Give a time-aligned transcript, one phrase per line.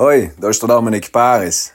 [0.00, 1.72] Hoi, da ist der Dominik Paris.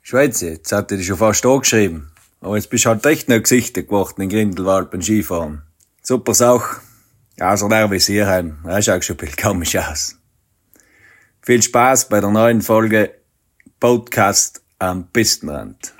[0.00, 2.12] Schweizer, jetzt hat er dich schon fast angeschrieben.
[2.40, 5.62] Aber jetzt bist du halt echt noch Gesichter geworden in Grindelwald beim Skifahren.
[6.00, 6.80] Super Sache.
[7.40, 8.58] Außer der wie Sierheim.
[8.64, 10.14] Er schaut schon viel komisch aus.
[11.42, 13.10] Viel Spaß bei der neuen Folge
[13.80, 15.95] Podcast am Pistenrand.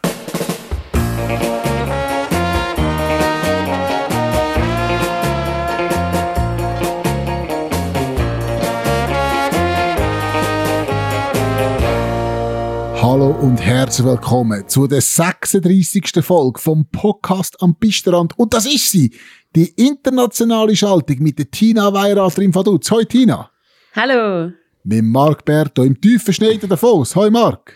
[13.09, 16.25] Hallo und herzlich willkommen zu der 36.
[16.25, 18.37] Folge vom Podcast am Pisterrand.
[18.37, 19.15] Und das ist sie,
[19.55, 22.91] die internationale Schaltung mit der Tina Weirater im Vaduz.
[22.91, 23.49] Hoi Tina.
[23.95, 24.51] Hallo.
[24.83, 27.15] Mit Marc Berto im tiefen Schnee der Davos.
[27.15, 27.75] Hoi Marc.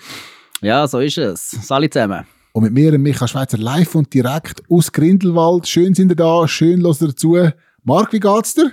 [0.63, 1.49] Ja, so ist es.
[1.63, 2.27] Salut zusammen.
[2.53, 5.69] Und mit mir, Michael Schweizer, live und direkt aus Grindelwald.
[5.69, 7.37] Schön sind ihr da, schön los dazu.
[7.85, 8.73] Marc, wie geht's dir?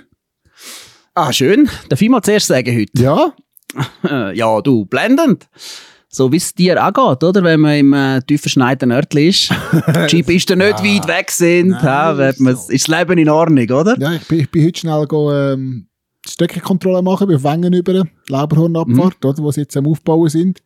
[1.14, 1.70] Ah, schön.
[1.88, 3.00] Darf ich mal zuerst sagen heute?
[3.00, 4.32] Ja?
[4.34, 5.48] ja, du, blendend.
[6.10, 7.44] So wie es dir auch geht, oder?
[7.44, 9.50] Wenn man im äh, tiefen schneiden Örtli ist.
[9.88, 12.72] Die Skipisten nicht weit weg sind, Nein, ha, ist man, so.
[12.72, 13.98] ist das Leben in Ordnung, oder?
[13.98, 15.88] Ja, ich bin, ich bin heute schnell go, ähm,
[16.26, 20.62] die Streckenkontrolle machen, bei Wengen über Lauberhornabfahrt, oder, wo sie jetzt am Aufbauen sind,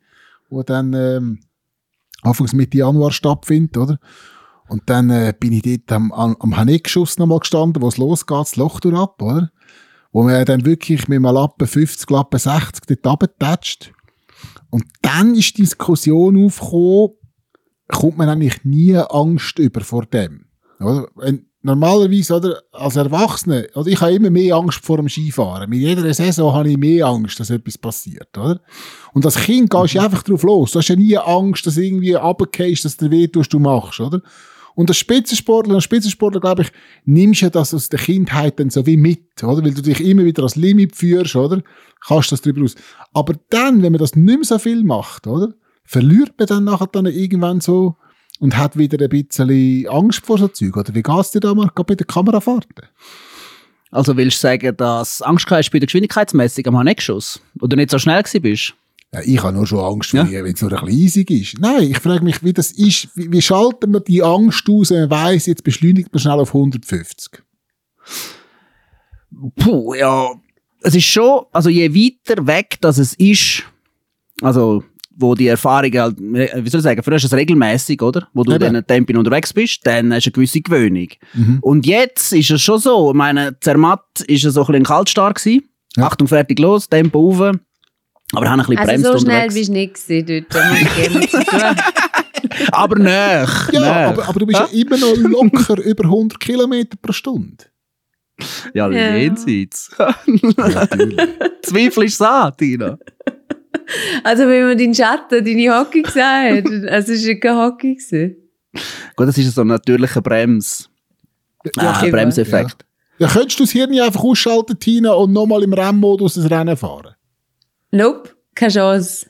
[0.49, 1.39] wo dann ähm,
[2.21, 3.99] Anfangs Mitte Januar stattfindet, oder?
[4.69, 8.39] Und dann äh, bin ich dort am, am, am Haneckschuss nochmal gestanden, wo es losgeht,
[8.39, 9.51] das Loch durch ab, oder?
[10.13, 13.91] Wo man dann wirklich mit einem Lappen 50, Lappen 60 dort runtertatscht.
[14.73, 17.11] Und dann ist die Diskussion aufgekommen,
[17.89, 20.45] kommt man eigentlich nie Angst über vor dem.
[20.79, 21.09] Oder?
[21.15, 25.69] Wenn, normalerweise, oder, als Erwachsener, oder, ich habe immer mehr Angst vor dem Skifahren.
[25.69, 28.61] Mit jeder Saison habe ich mehr Angst, dass etwas passiert, oder?
[29.13, 30.71] Und als Kind gehst du einfach drauf los.
[30.71, 34.23] Du hast ja nie Angst, dass irgendwie runtergehst, dass du weh tust, du machst, oder?
[34.75, 36.71] Und als Spitzensportler, als Spitzensportler, glaube ich,
[37.05, 39.63] nimmst du das aus der Kindheit dann so wie mit, oder?
[39.63, 41.61] Weil du dich immer wieder als Limit führst, oder?
[42.05, 42.75] Kannst das drüber aus.
[43.13, 45.53] Aber dann, wenn man das nicht mehr so viel macht, oder?
[45.85, 47.95] Verliert man dann nachher dann irgendwann so
[48.39, 50.95] und hat wieder ein bisschen Angst vor so Zeug, oder?
[50.95, 52.87] Wie geht's dir da mal bei der Kamerafahrten?
[53.91, 57.39] Also willst du sagen, dass du Angst hast bei der Geschwindigkeitsmessung am Haneckschuss?
[57.61, 58.73] Oder nicht so schnell gewesen bist?
[59.13, 60.27] Ja, ich habe nur schon Angst, Ja.
[60.29, 61.59] wenn es nur ein bisschen eisig ist.
[61.59, 63.09] Nein, ich frage mich, wie das ist.
[63.15, 66.53] Wie, wie schaltet man die Angst aus, wenn man weiss, jetzt beschleunigt man schnell auf
[66.53, 67.43] 150?
[69.57, 70.29] Puh, ja.
[70.81, 73.63] Es ist schon, also je weiter weg das es ist,
[74.41, 74.83] also
[75.15, 78.27] wo die Erfahrung halt, wie soll ich sagen, früher ist es regelmäßig, oder?
[78.33, 78.65] Wo du Eben.
[78.65, 81.07] in den Tempen unterwegs bist, dann hast du eine gewisse Gewöhnung.
[81.61, 85.37] Und jetzt ist es schon so, ich meine, Zermatt ist es so ein bisschen kaltstark
[85.37, 85.69] gewesen.
[85.95, 86.07] Ja.
[86.07, 87.55] Achtung, fertig, los, Tempo rauf.
[88.35, 89.53] Aber haben ein bisschen Also bremst so schnell unterwegs.
[89.55, 91.83] bist du nicht gewesen dort.
[92.71, 93.89] Aber nech, Ja, nech.
[94.19, 97.65] aber, aber du bist ja immer noch locker über 100 Kilometer pro Stunde.
[98.73, 99.15] Ja, Ja.
[99.15, 99.91] jenseits.
[99.97, 100.15] Ja,
[100.57, 101.17] natürlich.
[101.61, 102.97] Zweifel ist an, Tina.
[104.23, 107.95] Also wenn man deinen Schatten, deine Hockey gesehen hat, also es war kein Hockey.
[107.95, 108.35] Gewesen.
[109.15, 110.89] Gut, das ist so ein natürlicher Brems.
[111.77, 112.11] ah, eben.
[112.11, 112.85] Bremseffekt.
[113.19, 117.13] Ja, könntest du das Hirn einfach ausschalten, Tina, und nochmal im Rennmodus das Rennen fahren?
[117.93, 119.27] Nope, keine Chance.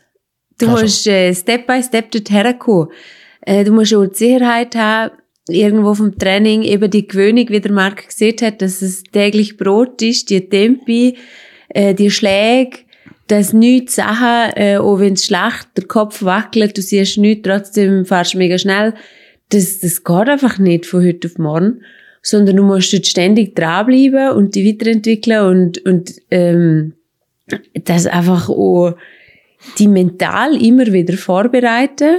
[0.58, 2.90] Du Keine musst äh, Step by Step dorthin kommen.
[3.42, 5.12] Äh, du musst auch die Sicherheit haben,
[5.50, 10.02] irgendwo vom Training eben die Gewöhnung, wie der Marc gesehen hat, dass es täglich Brot
[10.02, 11.18] ist, die Tempi,
[11.70, 12.78] äh, die Schläge,
[13.28, 18.06] dass nichts Sachen, äh, auch wenn es schlecht, der Kopf wackelt, du siehst nichts, trotzdem
[18.06, 18.94] fahrst du mega schnell.
[19.50, 21.82] Das, das geht einfach nicht von heute auf morgen,
[22.22, 26.94] sondern du musst dort ständig dranbleiben und die weiterentwickeln und, und ähm,
[27.74, 28.96] das einfach auch
[29.78, 32.18] die mental immer wieder vorbereiten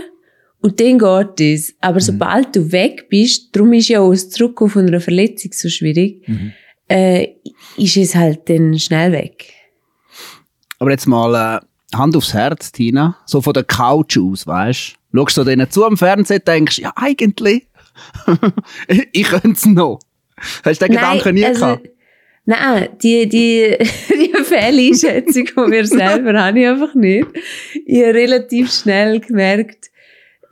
[0.60, 1.74] und dann geht es.
[1.80, 5.68] Aber sobald du weg bist, darum ist ja auch das Zurückkommen von einer Verletzung so
[5.68, 6.22] schwierig,
[6.88, 7.28] äh,
[7.76, 9.52] ist es halt dann schnell weg.
[10.78, 13.16] Aber jetzt mal äh, Hand aufs Herz, Tina.
[13.26, 15.18] So von der Couch aus, weißt du?
[15.18, 17.68] Schaust du denen zu am Fernsehen denkst, ja, eigentlich,
[19.12, 20.00] ich könnte es noch.
[20.64, 21.88] Hast du den Gedanken nie also, gehabt?
[22.46, 23.76] Nein, die, die,
[24.10, 27.26] die Fehleinschätzung von mir selber habe ich einfach nicht.
[27.86, 29.90] Ich habe relativ schnell gemerkt,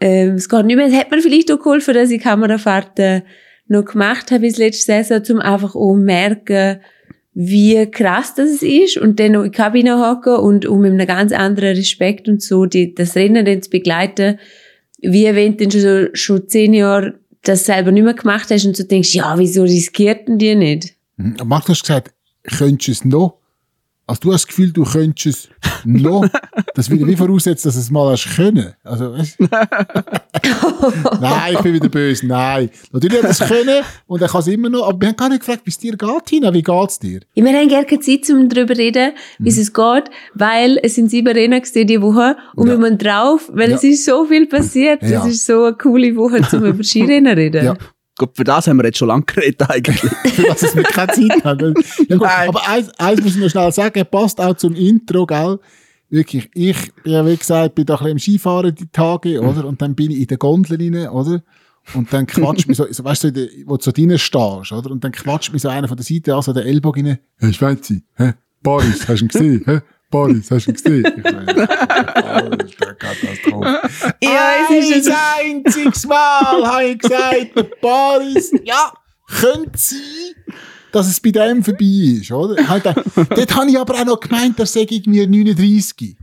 [0.01, 0.87] ähm, es geht nicht mehr.
[0.87, 3.23] Es hat mir vielleicht auch geholfen, dass ich Kamerafahrten
[3.69, 6.81] noch gemacht habe bis letzte Saison, um einfach auch merken,
[7.35, 11.07] wie krass das ist und dann noch in die Kabine hocken und um mit einem
[11.07, 14.39] ganz anderen Respekt und so die, das Rennen dann zu begleiten,
[15.01, 18.85] wie du dann schon, schon zehn Jahre das selber nicht mehr gemacht hast und du
[18.85, 20.95] denkst, ja, wieso riskierten die nicht?
[21.23, 21.37] Mhm.
[21.49, 22.13] Marc, du hast gesagt,
[22.45, 23.39] könntest du es noch?
[24.07, 25.49] Also du hast das Gefühl, du könntest es
[25.85, 26.27] noch.
[26.75, 28.75] Das würde wie voraussetzen, dass du es mal hast können.
[28.83, 29.39] Also, weißt?
[31.21, 32.27] Nein, ich bin wieder böse.
[32.27, 32.71] Nein.
[32.91, 34.89] Natürlich hat es können und er kann es immer noch.
[34.89, 36.53] Aber wir haben gar nicht gefragt, wie es dir geht, Tina.
[36.53, 37.21] Wie geht's dir?
[37.35, 40.05] Ja, wir haben gerne keine Zeit, um darüber zu reden, wie es geht,
[40.35, 42.73] weil es sind sieben Rennen diese Woche und Ja.
[42.75, 43.77] wir müssen drauf, weil Ja.
[43.77, 45.03] es ist so viel passiert.
[45.03, 45.21] Ja.
[45.27, 47.65] Es ist so eine coole Woche, um über Skirennen zu reden.
[47.67, 47.77] Ja.
[48.23, 49.99] Gut, für das haben wir jetzt schon lange geredet eigentlich.
[50.35, 51.61] Für was es mir keine Zeit hat.
[51.61, 51.85] Ja, gut.
[52.09, 52.49] Nein.
[52.51, 55.59] Aber eins, eins muss ich noch schnell sagen, passt auch zum Intro, gell?
[56.09, 59.65] Wirklich, ich, ja, wie gesagt, bin da ein bisschen im Skifahren die Tage, oder?
[59.65, 61.43] Und dann bin ich in der Gondel rein, oder?
[61.95, 64.93] Und dann quatscht mich so, so weißt du, wo du so drinnen stehst, oder?
[64.93, 67.19] Und dann quatscht mich so einer von der Seite an, so der Ellbogen rein.
[67.39, 68.35] Hey, Schweizi, hä?
[68.63, 69.63] Boris, hast du ihn gesehen?
[69.67, 69.81] Hä?
[70.13, 71.05] Boris, hast du ihn gesehen?
[71.17, 71.69] Ich meine,
[72.25, 73.81] Alter, Katastrophe.
[74.23, 78.93] Ja, es ist Ein einziges Mal habe ich gesagt, der Boris, ja,
[79.27, 79.99] könnte sein,
[80.93, 82.57] dass es bei dem vorbei ist, oder?
[82.57, 86.17] Dort habe ich aber auch noch gemeint, er sei irgendwie 39.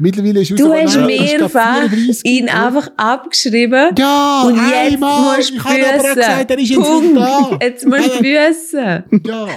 [0.00, 3.90] Mittlerweile ist Du hast mehrfach 34, ihn einfach abgeschrieben.
[3.98, 5.36] Ja, und jetzt einmal.
[5.36, 7.14] musst du Ich habe aber gesagt, er ist jetzt Punkt.
[7.14, 7.58] nicht da.
[7.60, 9.04] Jetzt musst du büssen.
[9.26, 9.48] Ja.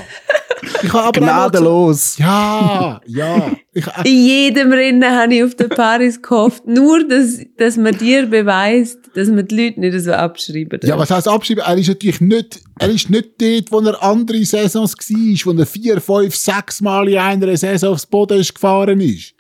[0.83, 2.17] Ich habe aber Gnadenlos.
[2.17, 3.51] ja, ja.
[3.73, 6.65] Ich, äh, In jedem Rennen habe ich auf den Paris gehofft.
[6.67, 10.79] Nur, dass, dass man dir beweist, dass man die Leute nicht so abschreiben.
[10.83, 11.63] Ja, was heisst abschreiben?
[11.65, 15.65] Er ist natürlich nicht, er ist nicht dort, wo er andere Saisons war, wo er
[15.65, 19.33] vier, fünf, sechs Mal in einer Saison aufs Boden ist gefahren ist.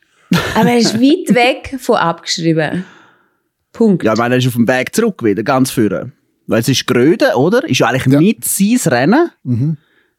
[0.55, 2.85] Aber er ist weit weg von abgeschrieben.
[3.73, 4.03] Punkt.
[4.03, 6.11] Ja, ich meine, er ist auf dem Weg zurück wieder, ganz vorne.
[6.47, 7.63] Weil es ist Gröden, oder?
[7.67, 8.19] Ist ja eigentlich Ja.
[8.19, 9.31] nicht sein Rennen.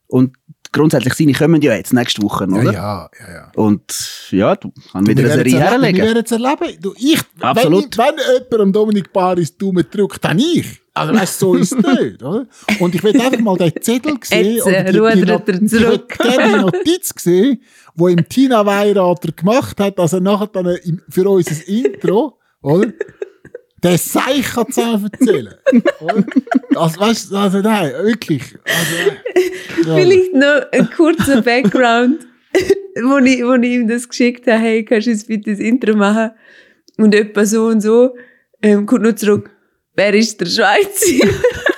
[0.07, 0.37] Und
[0.73, 2.73] grundsätzlich seine kommen ja jetzt nächste Woche, oder?
[2.73, 3.53] ja, ja, ja.
[3.55, 5.63] Und ja, du kannst wieder eine Serie erleben.
[5.63, 5.99] Wir herlegen.
[6.05, 6.83] werden es erleben.
[6.83, 7.97] Du, ich, Absolut.
[7.99, 10.82] Wenn, wenn jemand am Dominik Paris Daumen drückt, dann ich.
[10.95, 12.47] Also weißt, so ist es nicht, oder?
[12.79, 14.57] Und ich will einfach mal den Zettel sehen.
[14.57, 16.19] Jetzt, oder äh, die, die, Not- er zurück.
[16.23, 17.63] Ich die Notiz sehen,
[17.95, 22.93] wo ihm Tina Weirater gemacht hat, dass er nachher dann im- für unser Intro, oder?
[23.83, 25.55] Der Seich kann zusammen erzählen.
[26.01, 26.25] Oder?
[26.77, 28.43] Also, weißt also nein, wirklich.
[28.65, 29.97] Also, ja.
[29.97, 32.21] Vielleicht noch ein kurzer Background,
[33.03, 35.97] wo ich, wo ich ihm das geschickt habe, hey, kannst du jetzt bitte das Intro
[35.97, 36.31] machen?
[36.99, 38.15] Und etwa so und so,
[38.63, 39.51] ähm, kommt noch zurück,
[39.95, 41.27] wer ist der Schweizer?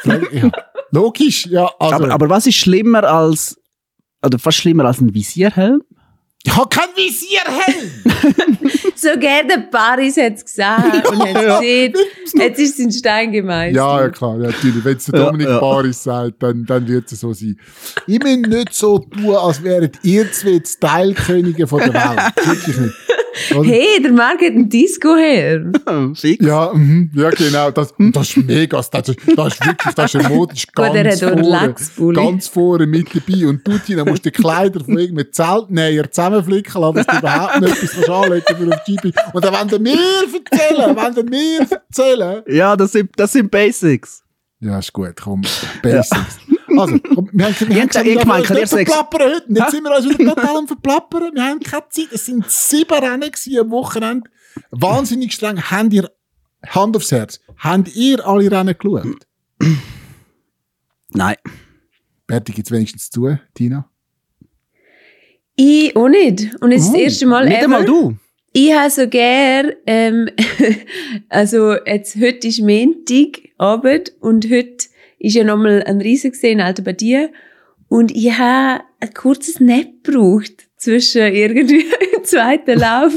[0.33, 0.51] ja.
[0.91, 1.69] Logisch, ja.
[1.79, 3.57] Also, Aber, aber was ist schlimmer als,
[4.25, 5.83] oder fast schlimmer als ein Visierhelm?
[6.47, 7.91] ich habe kein Visierhelm!
[8.97, 11.59] Sogar der Paris hat es gesagt und hat Ja.
[11.59, 11.95] gesehen,
[12.35, 13.77] jetzt ist es in Stein gemeißelt.
[13.77, 14.85] Ja, ja, klar, ja, natürlich.
[14.85, 15.59] Wenn es der Ja, Dominik ja.
[15.59, 17.59] Paris sagt, dann, dann wird es so sein.
[18.07, 22.47] Ich will nicht so tun, als wären ihr zwei Teilkönige von der Welt.
[22.47, 22.95] Wirklich nicht.
[23.57, 23.69] Oder?
[23.69, 25.73] Hey, der Marc hat einen Disco her.
[26.15, 26.45] Fix.
[26.45, 27.71] Ja, mhm, ja, genau.
[27.71, 28.77] Das, das ist mega.
[28.77, 32.15] Das, das, ist, das ist wirklich, das ist modisch er ganz hat auch einen vorne,
[32.15, 33.47] ganz vorne mit dabei.
[33.47, 37.83] Und du, Tina, musst die Kleider von irgendeinem Zeltnäher zusammenflicken lassen, dass du überhaupt nicht
[37.83, 39.15] etwas anlegen für auf die GP.
[39.33, 39.99] Und dann wollen mir
[40.51, 42.43] erzählen, wollen mir erzählen.
[42.47, 44.23] Ja, das sind, das sind Basics.
[44.61, 45.43] Ja, ist gut, komm.
[45.83, 46.39] Basics.
[46.79, 49.45] Also, komm, wir haben, wir haben gesagt, ich wir meine, nicht ich sagen- verplappern heute.
[49.49, 51.31] Und Jetzt sind wir uns wieder total am verplappern.
[51.35, 52.09] Wir haben keine Zeit.
[52.13, 53.31] Es sind sieben Rennen
[53.61, 54.29] am Wochenende.
[54.71, 55.61] Wahnsinnig streng.
[55.71, 56.11] Habt ihr,
[56.67, 59.27] Hand aufs Herz, habt ihr alle Rennen geschaut?
[61.13, 61.37] Nein.
[62.27, 63.89] Berti gibt's wenigstens zu, Tina?
[65.57, 66.51] Ich auch nicht.
[66.61, 67.65] Und es ist das erste Mal Nicht ever.
[67.65, 68.17] einmal du.
[68.53, 70.29] Ich habe so gern, ähm,
[71.29, 74.87] also jetzt, heute ist Montagabend und heute
[75.25, 77.31] ist ja nochmal ein Riesen gesehen, Alter, bei dir.
[77.89, 81.85] Und ich habe ein kurzes Nap gebraucht zwischen irgendwie
[82.17, 83.13] im zweiten Lauf,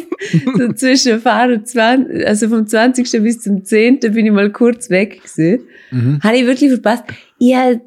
[0.57, 3.24] so zwischen Fahrer 20, also vom 20.
[3.24, 3.99] bis zum 10.
[3.99, 5.68] bin ich mal kurz weg gewesen.
[6.21, 7.04] Habe ich wirklich verpasst.
[7.40, 7.81] Ich habe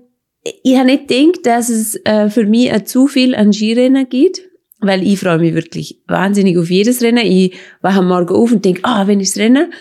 [0.63, 4.41] ich habe nicht gedacht, dass es äh, für mich äh, zu viel an Skirennen gibt,
[4.81, 7.27] weil ich freue mich wirklich wahnsinnig auf jedes Rennen.
[7.27, 9.73] Ich wache am Morgen auf und denke, ah, wenn ist das Rennen?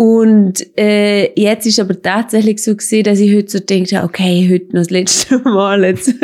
[0.00, 4.68] Und äh, jetzt ist aber tatsächlich so gesehen, dass ich heute so denke, okay, heute
[4.68, 6.14] noch das letzte Mal, jetzt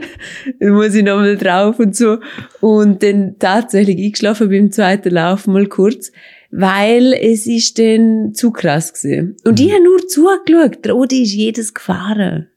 [0.60, 2.18] muss ich noch mal drauf und so.
[2.60, 6.12] Und dann tatsächlich eingeschlafen beim zweiten Lauf mal kurz,
[6.50, 9.36] weil es ist dann zu krass gewesen.
[9.44, 12.48] Und ich habe nur zugeschaut, der Odi ist jedes gefahren.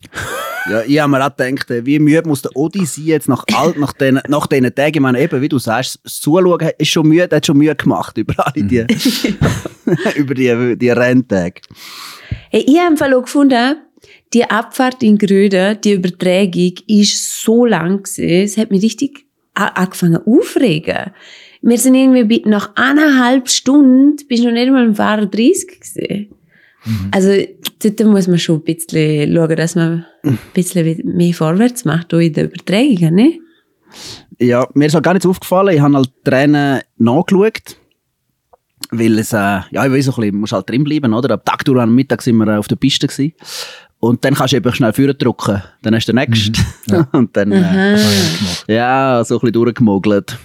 [0.69, 3.43] Ja, ich habe mir auch gedacht, äh, wie müde muss der Odi sein jetzt nach
[3.53, 4.95] all, nach diesen nach diesen Tagen.
[4.95, 8.17] Ich meine, eben, wie du sagst, das Zuschauen ist schon müde, hat schon Mühe gemacht
[8.17, 8.85] über alle die,
[10.15, 11.61] über die, die Renntage.
[12.51, 13.77] Hey, ich habe im Fall auch gefunden,
[14.33, 18.29] die Abfahrt in Gröden, die Übertragung, ist so lang gewesen.
[18.29, 21.11] Es hat mich richtig angefangen aufregen.
[21.61, 26.27] Wir sind irgendwie bi- nach eineinhalb Stunden, bist noch nicht mal im Fahrer 30 gewesen.
[27.11, 27.31] Also,
[27.83, 32.19] dort muss man schon ein bisschen schauen, dass man ein bisschen mehr vorwärts macht, auch
[32.19, 33.39] in der Übertragung, ne?
[34.39, 35.75] Ja, mir ist halt gar nicht aufgefallen.
[35.75, 37.75] Ich habe halt die Rennen nachgeschaut.
[38.91, 41.33] Weil es, äh, ja, ich weiß so ein bisschen, muss halt drin bleiben, oder?
[41.33, 43.33] Ab Tag durch am Mittag sind wir auf der Piste gewesen.
[43.99, 45.61] Und dann kannst du eben schnell führen drücken.
[45.81, 46.53] Dann hast du den nächsten.
[47.11, 47.99] Und dann, äh,
[48.67, 50.37] ja, so ein bisschen durchgemogelt.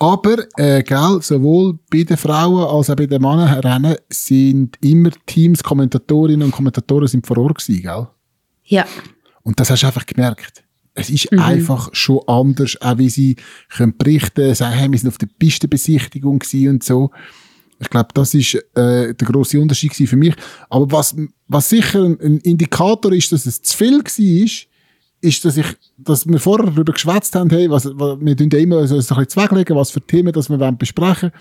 [0.00, 5.62] Aber, äh, gell, sowohl bei den Frauen als auch bei den Mannenrennen sind immer Teams,
[5.62, 8.06] Kommentatorinnen und Kommentatoren sind vor Ort gewesen, gell?
[8.64, 8.86] Ja.
[9.42, 10.62] Und das hast du einfach gemerkt.
[10.94, 13.36] Es ist einfach schon anders, auch wie sie
[13.68, 17.10] können berichten, sagen, hey, wir sind auf der Pistenbesichtigung und so.
[17.80, 20.34] Ich glaube, das ist äh, der große Unterschied für mich.
[20.68, 21.14] Aber was,
[21.46, 24.67] was sicher ein, ein Indikator ist, dass es zu viel war,
[25.20, 28.58] ist, dass ich, dass wir vorher darüber geschwätzt haben, hey, was, was wir tun ja
[28.58, 31.32] immer so ein bisschen zweglegen, was für Themen, das wir wollen besprechen.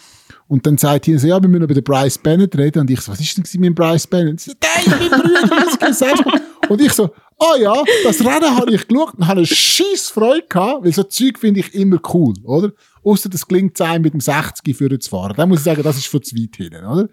[0.48, 2.80] Und dann sagt hier so, ja, wir müssen über den Bryce Bennett reden.
[2.80, 4.40] Und ich so, was ist denn mit dem Bryce Bennett?
[4.40, 6.74] Sie nein, ich bin 33, sagst du.
[6.74, 10.46] Und ich so, ah ja, das Rennen habe ich geschaut und habe eine scheiß Freude
[10.48, 12.72] gehabt, weil so Zeug finde ich immer cool, oder?
[13.04, 15.34] Ausser das klingt sein mit dem 60 führen zu fahren.
[15.38, 17.08] Dann muss ich sagen, das ist von zu weit hinten, oder?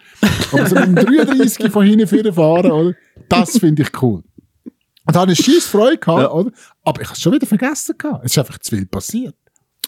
[0.52, 2.94] Aber so mit dem 33 von hinten führen fahren, oder?
[3.28, 4.22] Das finde ich cool.
[5.06, 6.30] Und habe eine scheiß Freude gehabt, Ja.
[6.30, 6.50] oder?
[6.84, 8.24] Aber ich habe es schon wieder vergessen gehabt.
[8.24, 9.34] Es ist einfach zu viel passiert.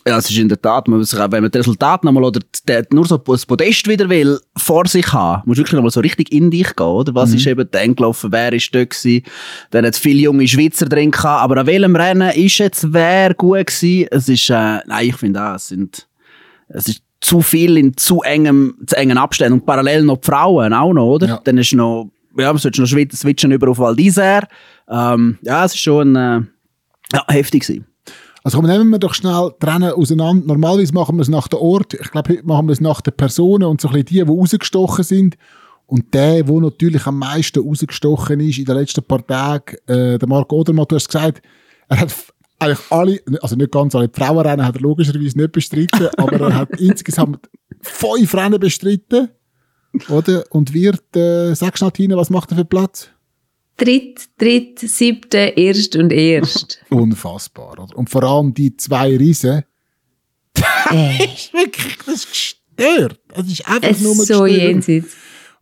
[0.07, 2.23] Ja, es ist in der Tat, man muss sich auch, wenn man das Resultat nochmal
[2.23, 5.99] oder der, nur so das Podest wieder will, vor sich haben, muss wirklich nochmal so
[5.99, 7.13] richtig in dich gehen, oder?
[7.17, 9.25] Was ist eben dann gelaufen, wer ist dort gewesen?
[9.73, 13.67] Dann hat viele junge Schweizer drin gehabt, aber an welchem Rennen ist jetzt wer gut
[13.67, 14.07] gewesen?
[14.13, 16.07] Es ist, äh, nein, ich finde auch, es sind,
[16.69, 20.73] es ist zu viel in zu engem, zu engen Abständen und parallel noch die Frauen
[20.73, 21.27] auch noch, oder?
[21.27, 21.41] Ja.
[21.43, 23.97] Dann ist noch, ja, man sollte noch switchen über auf Val.
[23.99, 26.41] Ähm, ja, es ist schon, äh,
[27.13, 27.87] ja, heftig gewesen.
[28.47, 30.47] Also komm, nehmen wir doch schnell trennen auseinander.
[30.47, 31.95] Normalerweise machen wir es nach der Ort.
[31.95, 34.39] Ich glaube, heute machen wir es nach den Personen und so ein bisschen die, die
[34.41, 35.37] rausgestochen sind.
[35.87, 40.29] Und der, der natürlich am meisten rausgestochen ist in den letzten paar Tagen, äh, der
[40.29, 41.43] Marco Odermatt, du hast gesagt,
[41.89, 42.15] er hat
[42.59, 46.55] eigentlich alle, also nicht ganz alle, die Frauenrennen hat er logischerweise nicht bestritten, aber er
[46.55, 47.49] hat insgesamt
[47.81, 49.29] fünf Rennen bestritten,
[50.09, 50.45] oder?
[50.51, 53.09] Und wird, äh, sag schnell, Tina, was macht er für Platz?
[53.77, 56.81] Dritt, dritt, siebte, erst und erst.
[56.91, 57.97] Unfassbar, oder?
[57.97, 59.63] Und vor allem die zwei Riesen,
[60.91, 63.21] äh, ist wirklich, das ist gestört.
[63.35, 64.63] Das ist einfach es nur ist so gestört.
[64.63, 65.15] jenseits.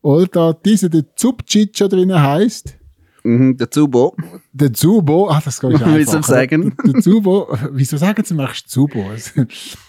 [0.02, 2.76] Oder da dieser, der Zubcic oder wie er heisst,
[3.26, 4.14] Mhm, der Zubo.
[4.52, 6.20] der Zubo, ah, das kann ich einfach.
[6.20, 6.76] ich sagen?
[6.84, 9.06] Der, der Zubo, wieso sagen sie manchmal Zubo?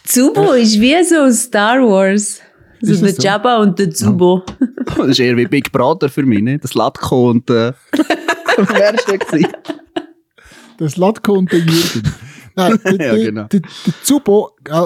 [0.06, 2.40] Zubo ist wie so Star Wars.
[2.82, 3.22] Also Ist der es so?
[3.24, 4.44] Jabba und der Zubo.
[4.98, 6.58] Das ist eher wie Big Brother für mich, ne?
[6.60, 7.74] Das Latko und, äh,
[8.58, 9.48] wer ist der gewesen?
[10.78, 12.04] Das Latko und der Jürgen.
[12.56, 13.44] Nein, der, Ja, der, genau.
[13.46, 14.86] der, der Zubo äh,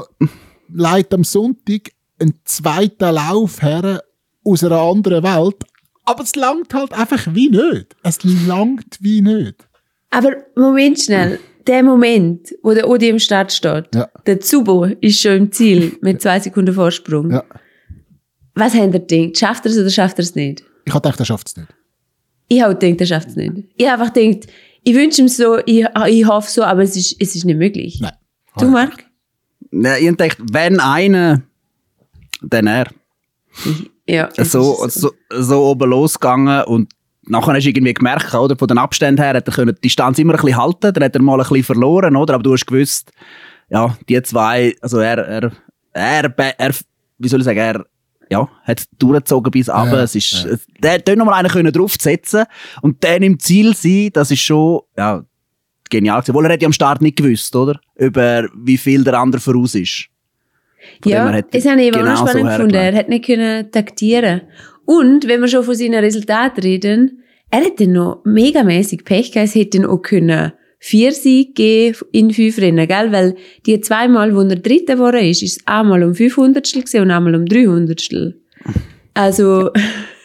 [0.73, 4.01] leitet am Sonntag einen zweiten Lauf her
[4.43, 5.57] aus einer anderen Welt.
[6.05, 7.95] Aber es langt halt einfach wie nicht.
[8.03, 9.67] Es langt wie nicht.
[10.09, 11.39] Aber Moment schnell.
[11.67, 14.07] Der Moment, wo der Odi im Start steht, Ja.
[14.25, 17.29] der Zubo ist schon im Ziel mit zwei Sekunden Vorsprung.
[17.31, 17.43] Ja.
[18.59, 19.37] Was habt ihr gedacht?
[19.37, 20.63] Schafft er es oder schafft er es nicht?
[20.85, 21.69] Ich habe gedacht, er schafft es nicht.
[22.47, 23.53] Ich habe gedacht, er schafft es nicht.
[23.75, 24.47] Ich habe einfach gedacht,
[24.83, 27.99] ich wünsche ihm so, ich, ich hoffe so, aber es ist, es ist nicht möglich.
[28.01, 28.13] Nein.
[28.57, 29.05] Du, Marc?
[29.71, 31.41] Ja, ich dachte, wenn einer,
[32.41, 32.87] dann er.
[34.07, 34.29] Ja.
[34.35, 36.91] es So, ist so, so oben losgegangen und
[37.23, 40.17] nachher hast du irgendwie gemerkt, oder, von den Abständen her, hat er können die Distanz
[40.17, 42.65] immer ein bisschen halten, dann hat er mal ein bisschen verloren, oder, aber du hast
[42.65, 43.11] gewusst,
[43.69, 45.51] ja, die zwei, also er, er,
[45.93, 46.71] er, er,
[47.19, 47.85] wie soll ich sagen, er,
[48.29, 49.97] ja, hat durchgezogen bis runter.
[49.97, 50.47] Ja, es ist,
[50.81, 52.45] der, der nochmal einen können draufsetzen
[52.81, 55.23] und dann im Ziel sein, das ist schon, ja,
[55.89, 56.31] genial gewesen.
[56.31, 57.79] Obwohl er ja am Start nicht gewusst, oder?
[57.95, 60.07] Über wie viel der andere voraus ist.
[61.01, 62.75] Von Ja, das habe ich auch genau noch so spannend gefunden.
[62.75, 64.41] Er hat nicht können taktieren.
[64.85, 69.49] Und, wenn wir schon von seinen Resultaten reden, er hätte noch megamäßig Pech gehabt.
[69.49, 73.11] Es hätte ihn auch können vier Siege geben in fünf Rennen, gell?
[73.11, 77.11] Weil die zweimal, wo er Dritter geworden ist, ist es einmal um 500 gewesen und
[77.11, 78.01] einmal um 300
[79.13, 79.71] Also,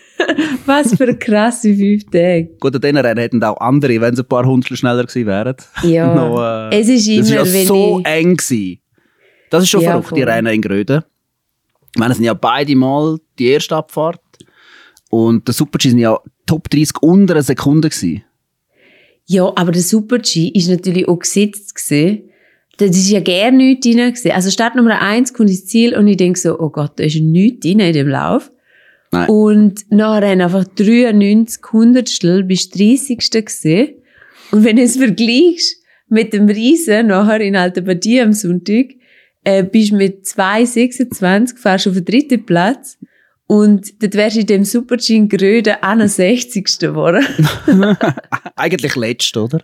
[0.66, 2.50] was für krasse fünf Tage.
[2.61, 5.56] Gut, an diesen Rennen hätten auch andere, wenn sie ein paar Hundertstel schneller gewesen wären.
[5.82, 8.06] Ja, noch, äh, es ist immer, das ist ja wenn so ich...
[8.06, 8.78] eng gewesen.
[9.50, 10.23] Das ist schon Ja, verrückt, die.
[10.23, 11.02] Rennen in Gröden.
[11.94, 14.20] Ich meine, es sind ja beide mal die erste Abfahrt.
[15.11, 18.25] Und der Super-G sind ja Top 30 unter einer Sekunde gewesen.
[19.26, 22.31] Ja, aber der Super-G ist natürlich auch gesetzt gewesen.
[22.76, 24.33] Das ist ja gerne nichts drin gewesen.
[24.33, 27.16] Also Start Nummer eins kommt ins Ziel und ich denke so, oh Gott, da ist
[27.16, 28.50] nichts drin in dem Lauf.
[29.12, 29.28] Nein.
[29.28, 33.19] Und nachher einfach 93 Hundertstel bis 30.
[33.19, 33.95] gewesen.
[34.50, 38.87] Und wenn du es vergleichst mit dem Riesen nachher in Alta Badia am Sonntag,
[39.45, 42.99] äh, bist du mit 2,26 fährst du auf den dritten Platz.
[43.46, 46.78] Und dort wärst du in dem Super-G in Gröden 61.
[46.78, 47.24] geworden.
[48.56, 49.60] Eigentlich letzt, oder?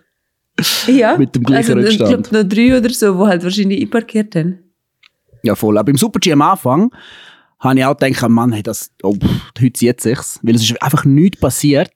[0.87, 2.25] Ja, Mit dem gleichen also, Rückstand.
[2.25, 4.59] Ich glaube noch drei oder so, die halt wahrscheinlich einparkiert haben.
[5.43, 5.77] Ja, voll.
[5.77, 6.91] Aber im Super-G am Anfang
[7.59, 10.39] habe ich auch gedacht, Mann, hey, das, oh, pff, heute sieht sich's.
[10.43, 11.93] Weil es ist einfach nichts passiert.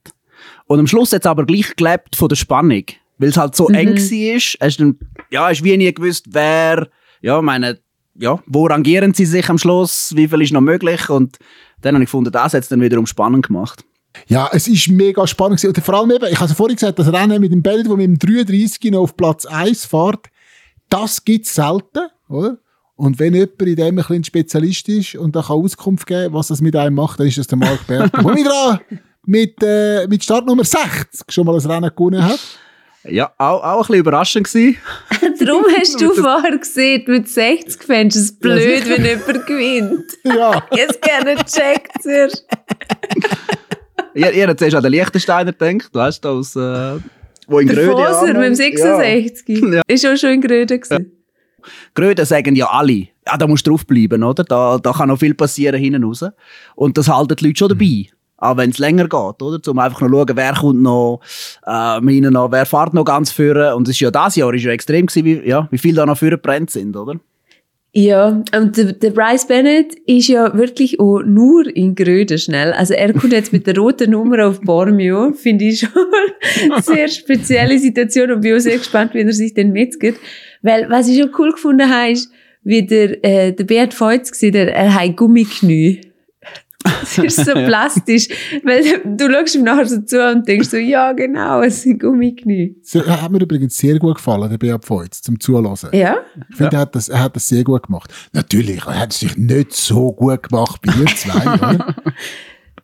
[0.66, 2.84] Und am Schluss hat es aber gleich gelebt von der Spannung.
[3.18, 4.68] Weil es halt so eng war.
[4.68, 4.94] Hast du,
[5.30, 6.90] ja, hast wie nie gewusst, wer,
[7.22, 7.80] ja, meine,
[8.18, 11.10] ja, wo rangieren sie sich am Schluss, wie viel ist noch möglich.
[11.10, 11.38] Und
[11.82, 13.84] dann habe ich gefunden, das hat es dann wiederum spannend gemacht.
[14.28, 15.76] Ja, es ist mega spannend gewesen.
[15.76, 17.96] Und vor allem eben, ich habe es vorhin gesagt, das Rennen mit dem Bellet, wo
[17.96, 20.28] mit dem 33 noch auf Platz 1 fährt,
[20.90, 22.58] das gibt's selten, oder?
[22.96, 26.48] Und wenn jemand in dem ein bisschen Spezialist ist und da kann Auskunft geben, was
[26.48, 28.24] das mit einem macht, dann ist das der Marc Berger.
[28.24, 28.80] Wo wieder
[29.26, 32.40] mit, äh, mit Startnummer 60 schon mal ein Rennen gewonnen hat.
[33.08, 34.78] Ja, auch, auch ein bisschen überraschend gewesen.
[35.40, 40.06] Darum hast du vorher gesehen, mit 60 fändest du es blöd, wenn jemand gewinnt.
[40.24, 40.64] Ja.
[40.72, 42.46] Jetzt gerne checkt zuerst.
[44.14, 47.00] ihr, ihr habt zuerst an den Liechtensteiner gedacht, weißt du, aus, äh,
[47.48, 48.58] wo in Der Gröde Foser mit dem anhängt.
[48.58, 49.64] 66.
[49.72, 49.82] Ja.
[49.88, 51.12] Ist auch schon in Gröden gewesen.
[51.94, 54.44] Gröden sagen ja alle, ja, da musst du draufbleiben, oder?
[54.44, 56.24] Da, da kann noch viel passieren hinten raus.
[56.76, 58.08] Und das halten die Leute schon dabei.
[58.38, 59.60] Auch wenn es länger geht, oder?
[59.68, 61.22] Um einfach noch schauen, wer kommt noch,
[61.66, 63.74] äh, noch, wer fährt noch ganz führen.
[63.74, 66.06] Und es ist ja dieses Jahr ist ja extrem gewesen, wie, ja, wie viele da
[66.06, 67.16] noch führen brennt sind, oder?
[67.98, 72.74] Ja, und der, der Bryce Bennett ist ja wirklich auch nur in Gröden schnell.
[72.74, 75.90] Also er kommt jetzt mit der roten Nummer auf Bormio, finde ich schon
[76.70, 80.16] eine sehr spezielle Situation und bin auch sehr gespannt, wie er sich denn mitzgeht.
[80.62, 82.30] Weil, was ich schon cool gefunden habe, ist,
[82.66, 86.02] wie der, äh, der Beat Feutz gesehen hat, er hat Gummiknie.
[87.02, 88.28] Das ist so plastisch,
[88.64, 92.76] weil du schaust ihm nachher so zu und denkst so, ja genau, es sind Gummiknie.
[92.82, 95.76] Das hat mir übrigens sehr gut gefallen, der Beat Feutz, zum Zuhören.
[95.94, 96.18] Ja?
[96.50, 98.14] Ich finde, er, hat das, er hat das sehr gut gemacht.
[98.34, 101.54] Natürlich, er hat es sich nicht so gut gemacht wie ihr zwei.
[101.54, 101.96] oder?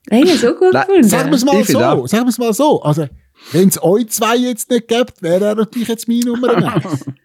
[0.10, 1.08] Hey, so gut Nein, gefunden.
[1.08, 1.80] Sagen wir es mal so.
[1.80, 2.08] auch.
[2.08, 2.82] Sagen wir es mal so.
[2.82, 3.08] Also,
[3.52, 7.06] wenn es euch zwei jetzt nicht gibt, wäre er natürlich jetzt meine Nummer eins.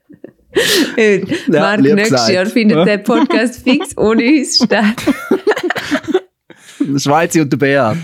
[0.97, 2.33] Ja, Marc, nächstes gesagt.
[2.33, 4.97] Jahr findet der Podcast fix ohne uns statt.
[6.95, 7.97] Der Schweizer und der Beat.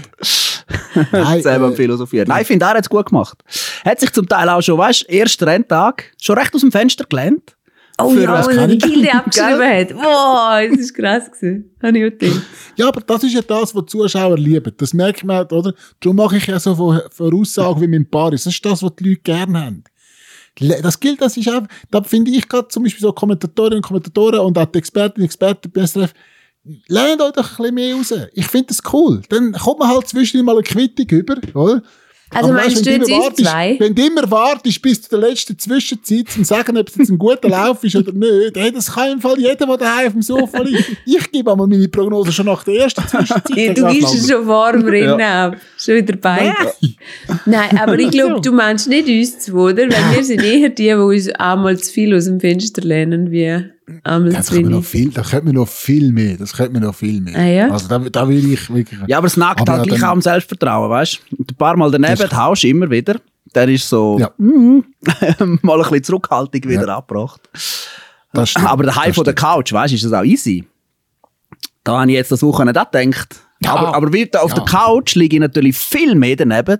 [1.12, 2.28] Nein, Selber äh, philosophiert.
[2.28, 3.38] Nein, ich finde, er hat es gut gemacht.
[3.84, 7.04] Hat sich zum Teil auch schon, weißt du, erster Renntag, schon recht aus dem Fenster
[7.08, 7.56] gelehnt.
[7.98, 8.78] Oh Für ja, als er die?
[8.78, 9.88] Gilde abgeschrieben hat.
[9.94, 11.70] Boah, das ist krass gewesen.
[11.82, 12.42] Habe ich auch gedacht.
[12.76, 14.72] Ja, aber das ist ja das, was die Zuschauer lieben.
[14.78, 15.74] Das merkt man, oder?
[16.00, 18.44] Darum mache ich ja so Vor- Voraussagen wie mit dem Paris.
[18.44, 19.84] Das ist das, was die Leute gerne haben.
[20.82, 24.40] Das gilt, das ist auch, da finde ich gerade zum Beispiel so Kommentatorinnen und Kommentatoren
[24.40, 26.12] und auch die Expertinnen und Experten bei SRF,
[26.88, 28.14] lernt euch doch ein bisschen mehr raus.
[28.34, 29.22] Ich finde das cool.
[29.28, 31.82] Dann kommt man halt zwischendurch mal eine Quittung über, oder?
[32.34, 33.76] Also Aber meinst wenn du jetzt immer uns wartest- zwei?
[33.78, 37.10] Wenn du immer wartest bis zu der letzten Zwischenzeit, um zu sagen, ob es jetzt
[37.10, 40.12] ein guter Lauf ist oder nicht, hey, das kann im Fall jeder, der daheim auf
[40.14, 40.96] dem Sofa liegt.
[41.04, 43.42] Ich gebe einmal meine Prognose schon nach der ersten Zwischenzeit.
[43.54, 45.56] Ja, du gibst es schon warm rein ab.
[45.76, 46.54] Schon wieder beide.
[47.44, 49.82] Nein, aber ich glaube, du meinst nicht uns zwei, oder?
[49.90, 53.62] Weil wir sind eher die, die uns einmal zu viel aus dem Fenster lehnen, wie
[54.04, 54.86] einmal Das noch wenig.
[54.86, 56.36] viel, da könnte man noch viel mehr.
[56.36, 57.36] Das könnte man noch viel mehr.
[57.38, 57.70] Ah, ja?
[57.70, 58.98] Also da, da will ich wirklich.
[59.06, 61.36] Ja, aber es nagt Aber halt ja, gleich dann- auch am Selbstvertrauen, weißt du?
[61.36, 63.16] Und Ein paar Mal daneben Das- haust du immer wieder.
[63.54, 64.30] Der ist so Ja.
[64.38, 64.80] mm,
[65.62, 67.40] mal ein bisschen Zurückhaltung wieder abgebracht.
[68.32, 70.64] Das stimmt, Aber daheim das von der Couch, weißt du, ist das auch easy.
[71.84, 73.40] Da habe ich jetzt das Wochenende auch gedacht.
[73.62, 73.74] Ja.
[73.74, 74.56] Aber, aber wie, auf Ja.
[74.56, 76.78] der Couch liege ich natürlich viel mehr daneben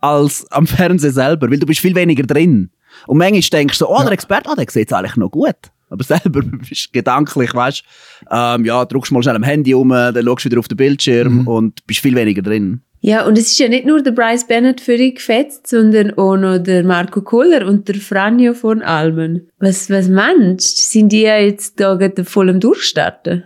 [0.00, 2.70] als am Fernseher selber, weil du bist viel weniger drin.
[3.06, 5.56] Und manchmal denkst du so, oh, der Experte, ah, der sieht es eigentlich noch gut.
[5.92, 7.84] Aber selber bist du gedanklich, weißt
[8.30, 11.40] ähm, ja, drückst mal schnell am Handy um, dann schaust du wieder auf den Bildschirm
[11.40, 11.48] Mhm.
[11.48, 12.80] und bist viel weniger drin.
[13.04, 16.36] Ja, und es ist ja nicht nur der Bryce Bennett für dich gefetzt, sondern auch
[16.36, 19.48] noch der Marco Kohler und der Franjo von Almen.
[19.58, 20.82] Was, was meinst du?
[20.82, 23.42] Sind die ja jetzt da gerade voll am Durchstarten?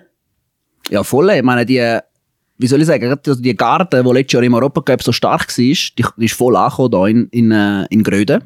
[0.91, 1.31] Ja, voll.
[1.31, 1.81] Ich meine, die,
[2.59, 5.65] wie soll ich sagen, gerade die Garde, die letztes Jahr im Europacup so stark war,
[5.65, 5.85] die,
[6.19, 8.43] die ist voll angekommen da in, in, äh, in Gröden.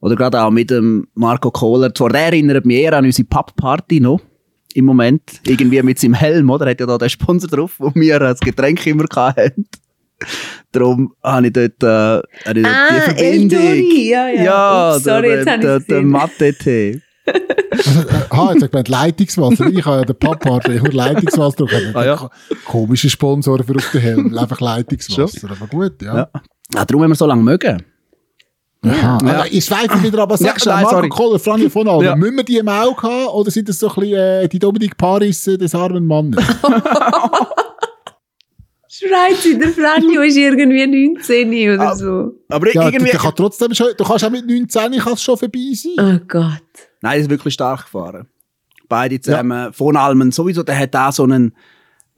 [0.00, 1.94] Oder gerade auch mit dem Marco Kohler.
[1.94, 4.20] Zwar der erinnert mich eher an unsere Pub-Party noch.
[4.74, 5.22] Im Moment.
[5.46, 6.66] Irgendwie mit seinem Helm, oder?
[6.66, 9.66] Er hat ja da den Sponsor drauf, wo wir das Getränk immer hatten.
[10.72, 13.60] Darum habe ich dort, äh, habe ich dort Ah, die Verbindung.
[13.60, 14.44] Eldori, ja, ja.
[14.44, 16.02] Ja, Ups, sorry, der, jetzt habe ich der.
[16.02, 17.00] Mathe-Tee.
[17.72, 19.66] Also, äh, ah, jetzt sagt man Leitungswasser.
[19.68, 21.70] Ich habe ja den Papa, der nur Leitungswasser drauf.
[21.94, 22.30] Ah, ja.
[22.64, 24.36] Komische Sponsoren für auf den Helm.
[24.36, 25.50] Einfach Leitungswasser.
[25.50, 26.16] Aber gut, ja.
[26.16, 26.28] Ja.
[26.74, 27.82] Ja, darum haben wir so lange mögen.
[28.82, 29.18] Aha.
[29.22, 31.08] Also, ich schweife wieder, aber sag Ja, nein, Marco sorry.
[31.10, 32.16] Kohler, Franjo von Almen, Ja.
[32.16, 34.96] müssen wir die im Auge haben oder sind das so ein bisschen äh, die Dominik
[34.96, 36.42] Paris äh, des armen Mannes?
[38.92, 42.32] Schreit sie, der Franjo ist irgendwie 19 oder so.
[42.48, 43.10] Aber Ja, irgendwie...
[43.12, 45.92] der kann trotzdem schon, du kannst auch mit 19 kannst schon vorbei sein.
[45.98, 46.62] Oh Gott.
[47.00, 48.26] Nein, er ist wirklich stark gefahren.
[48.88, 49.72] Beide zusammen.
[49.72, 51.54] Von Almen sowieso, der hat auch so einen,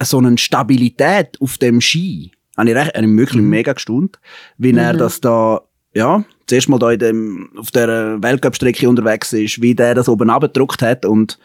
[0.02, 2.32] so einen Stabilität auf dem Ski.
[2.56, 4.18] Habe ich, recht, habe ich wirklich mega gestaunt,
[4.56, 5.60] wie er das da,
[5.94, 10.28] ja, zuerst mal da in dem, auf der Weltcup-Strecke unterwegs ist, wie der das oben
[10.28, 11.38] abgedruckt hat und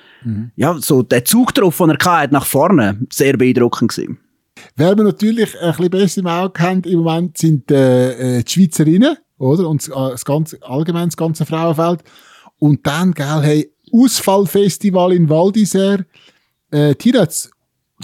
[0.58, 4.20] ja, so der Zug drauf, den er hatte, nach vorne, sehr beeindruckend gewesen.
[4.76, 8.52] Wer wir natürlich ein bisschen besser im Auge haben im Moment sind äh, äh, die
[8.52, 9.70] Schweizerinnen, oder?
[9.70, 12.04] Und das, äh, das ganze, allgemein das ganze Frauenfeld.
[12.60, 16.06] Und dann, gell, hey, Ausfallfestival in Val d'Isère.
[16.72, 17.50] Äh, Tina hat's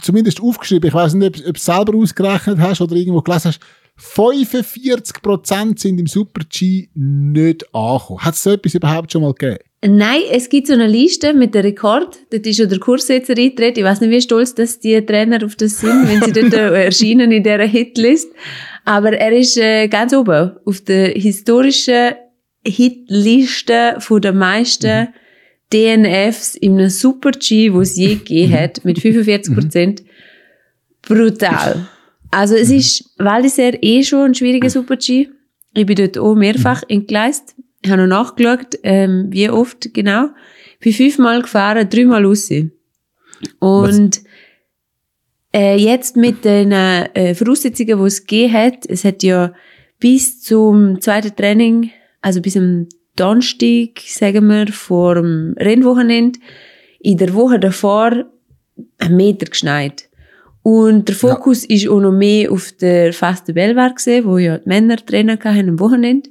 [0.01, 0.87] zumindest aufgeschrieben.
[0.87, 3.59] Ich weiß nicht, ob, ob du es selber ausgerechnet hast oder irgendwo gelesen hast.
[3.99, 8.19] 45% sind im Super-G nicht angekommen.
[8.21, 9.59] Hat es so etwas überhaupt schon mal gegeben?
[9.85, 12.17] Nein, es gibt so eine Liste mit dem Rekord.
[12.31, 13.79] Dort ist schon der Kurssetzer eingetreten.
[13.79, 17.31] Ich weiß nicht, wie stolz dass die Trainer auf das sind, wenn sie dort erscheinen
[17.31, 18.31] in dieser Hitlist.
[18.85, 22.13] Aber er ist äh, ganz oben auf der historischen
[22.65, 25.09] Hitliste von der meisten
[25.73, 30.03] DNFs in einem Super-G, wo es je gegeben hat, mit 45 Prozent.
[31.01, 31.89] Brutal.
[32.33, 35.29] Also es ist, weil es eh schon ein schwieriger Super-G.
[35.75, 37.55] Ich bin dort auch mehrfach entgleist.
[37.83, 40.29] Ich habe noch nachgeschaut, ähm, wie oft genau.
[40.73, 42.49] Ich bin fünfmal gefahren, dreimal raus.
[43.59, 44.21] Und
[45.53, 49.53] äh, jetzt mit den äh, Voraussetzungen, die es gegeben hat, es hat ja
[49.99, 51.91] bis zum zweiten Training,
[52.21, 56.39] also bis am Donnerstag, sagen wir, vor dem Rennwochenende,
[56.99, 58.25] in der Woche davor,
[58.97, 60.09] einen Meter geschneit.
[60.63, 64.67] Und der Fokus ist auch noch mehr auf der Faste Belvar gesehen, wo ja die
[64.67, 66.29] Männer Trainer hatten am Wochenende.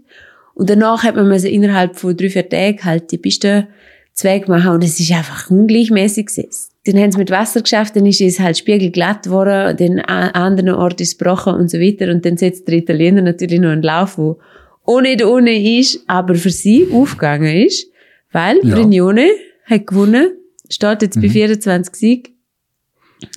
[0.55, 3.69] Und danach hat man müssen innerhalb von drei, vier Tagen halt die Piste
[4.15, 6.49] Zweig machen und es ist einfach ungleichmäßig gewesen.
[6.85, 10.75] Dann haben sie mit Wasser geschafft, dann ist es halt spiegelglatt geworden, dann an anderen
[10.75, 12.11] Ort ist es gebrochen und so weiter.
[12.11, 14.39] Und dann setzt der Italiener natürlich noch einen Lauf, wo
[14.85, 17.89] ohne ohne ist, aber für sie aufgegangen ist,
[18.33, 18.75] weil Ja.
[18.75, 19.29] Brignone
[19.65, 20.33] hat gewonnen,
[20.69, 22.32] steht jetzt bei 24 Sieg.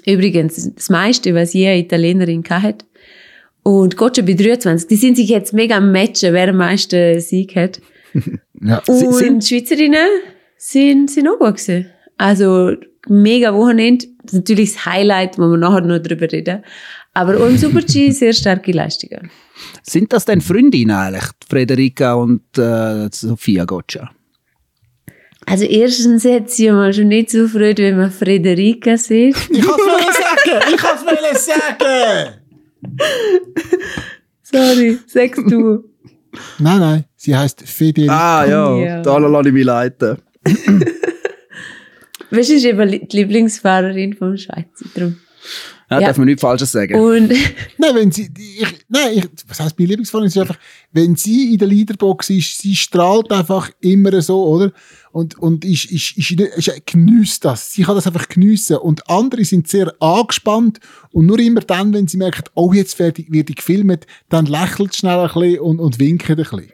[0.05, 2.85] Übrigens, das meiste, was je eine Italienerin hat.
[3.63, 4.87] Und Gotcha bei 23.
[4.87, 7.81] Die sind sich jetzt mega am Matchen, wer am meisten Sieg hat.
[8.61, 8.81] Ja.
[8.87, 10.07] Und sind- die Schweizerinnen
[10.57, 11.87] sind, sind auch gut gewesen.
[12.17, 12.71] Also,
[13.09, 14.05] mega Wochenende.
[14.23, 16.63] Das ist natürlich das Highlight, wo wir nachher noch drüber reden.
[17.13, 19.29] Aber auch im Super-G sehr starke Leistungen.
[19.83, 24.09] Sind das denn Freundinnen eigentlich, die Frederika und äh, Sophia Gotcha?
[25.47, 29.35] Also, erstens hat sie ja mal schon nicht so Freude, wenn man Frederika sieht.
[29.49, 29.75] Ich kann
[30.09, 30.73] es sagen!
[30.73, 30.97] Ich kann
[31.33, 32.33] es sagen!
[34.41, 35.83] Sorry, sagst du.
[36.59, 38.41] Nein, nein, sie heißt Federica.
[38.41, 39.01] Ah ja, Ja.
[39.01, 40.17] da lasse ich mich leiten.
[42.31, 44.85] Weißt du, ist eben die Lieblingsfahrerin vom Schweizer.
[44.95, 45.17] Drum.
[45.89, 46.07] Ja, Ja.
[46.07, 46.99] darf man nichts Falsches sagen.
[46.99, 47.29] Und,
[47.77, 50.29] Nein, wenn sie, ich, nein, ich, was heisst meine Lieblingsfreundin?
[50.29, 50.59] Sie ist einfach,
[50.91, 54.71] wenn sie in der Leaderbox ist, sie strahlt einfach immer so, oder?
[55.15, 57.71] Und, und ist, ist, ist, ist, ist genießt das.
[57.71, 58.75] Sie kann das einfach geniessen.
[58.75, 63.21] Und andere sind sehr angespannt und nur immer dann, wenn sie merken, oh, jetzt werde
[63.21, 66.69] ich, werde ich gefilmt, dann lächelt sie schnell ein bisschen und, und winkt ein bisschen.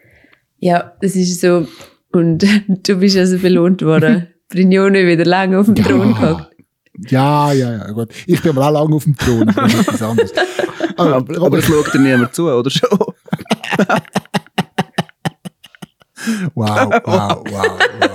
[0.58, 1.68] ja, das ist so.
[2.12, 2.44] Und
[2.88, 4.26] du bist also belohnt worden.
[4.50, 6.50] Brignone wieder lange auf dem Thron gehockt.
[7.10, 8.10] Ja, ja, ja, gut.
[8.26, 10.34] Ich bin aber auch lange auf dem Thron, aber das ist etwas anderes.
[10.98, 12.90] Aber, aber, aber es schaut dir niemand zu, oder schon?
[16.56, 18.10] Wow, wow, wow, wow.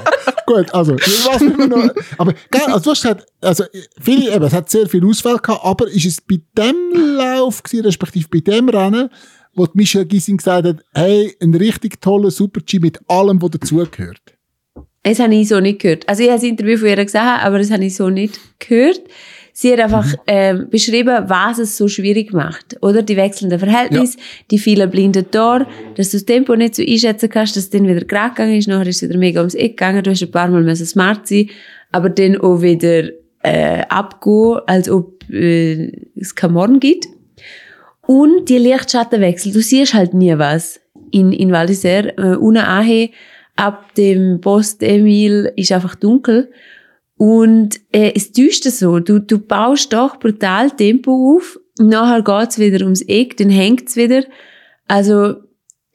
[0.46, 3.64] Gut, also, was noch, aber, gell, also, du hast gesagt, also,
[4.00, 7.84] viele, eben, es hat sehr viel Auswahl gehabt, aber ist es bei dem Lauf gewesen,
[7.84, 9.10] respektive bei dem Rennen,
[9.54, 14.20] wo die Michelle Gissing gesagt hat, hey, ein richtig toller Super-G mit allem, was dazugehört?
[15.02, 16.08] Das habe ich so nicht gehört.
[16.08, 19.00] Also ich habe das Interview von ihr gesehen, aber das habe ich so nicht gehört.
[19.58, 22.76] Sie hat einfach ähm, beschrieben, was es so schwierig macht.
[22.82, 24.18] Oder die wechselnden Verhältnisse,
[24.50, 25.66] die vielen blinden Tore,
[25.96, 28.68] dass du das Tempo nicht so einschätzen kannst, dass es dann wieder gerade gegangen ist,
[28.68, 31.26] nachher ist es wieder mega ums Eck gegangen, du hast ein paar Mal müssen smart
[31.26, 31.48] sein,
[31.90, 33.08] aber dann auch wieder
[33.44, 37.06] äh, abgehen, als ob äh, es keinen Morgen gibt.
[38.02, 40.80] Und die Lichtschattenwechsel, du siehst halt nie was.
[41.12, 43.08] In, in Val d'Isère, äh, ohne Ahe,
[43.56, 46.50] ab dem Post Emil ist einfach dunkel.
[47.16, 48.98] Und äh, es täuscht so.
[49.00, 54.24] Du, du baust doch brutal Tempo auf, nachher geht's wieder ums Eck, dann hängt's wieder.
[54.86, 55.36] Also,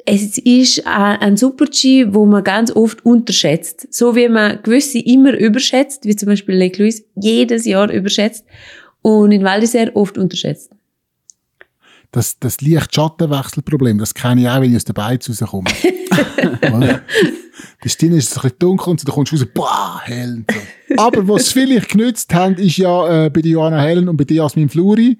[0.06, 3.88] es ist ein ein Super-G, wo man ganz oft unterschätzt.
[3.94, 8.46] So wie man gewisse immer überschätzt, wie zum Beispiel Lake Louise, jedes Jahr überschätzt
[9.04, 10.72] und in Val d'Isère oft unterschätzt.
[12.12, 15.70] Das, das Licht-Schattenwechselproblem, das kenne ich auch, wenn ich aus der Beiz rauskomme.
[17.84, 20.46] Das Ding ist ein bisschen dunkel und du kommst raus, boah, hell.
[20.88, 20.96] So.
[20.98, 24.38] Aber was vielleicht genützt haben, ist ja äh, bei der Johanna Helen und bei der
[24.38, 25.18] Jasmin Fluri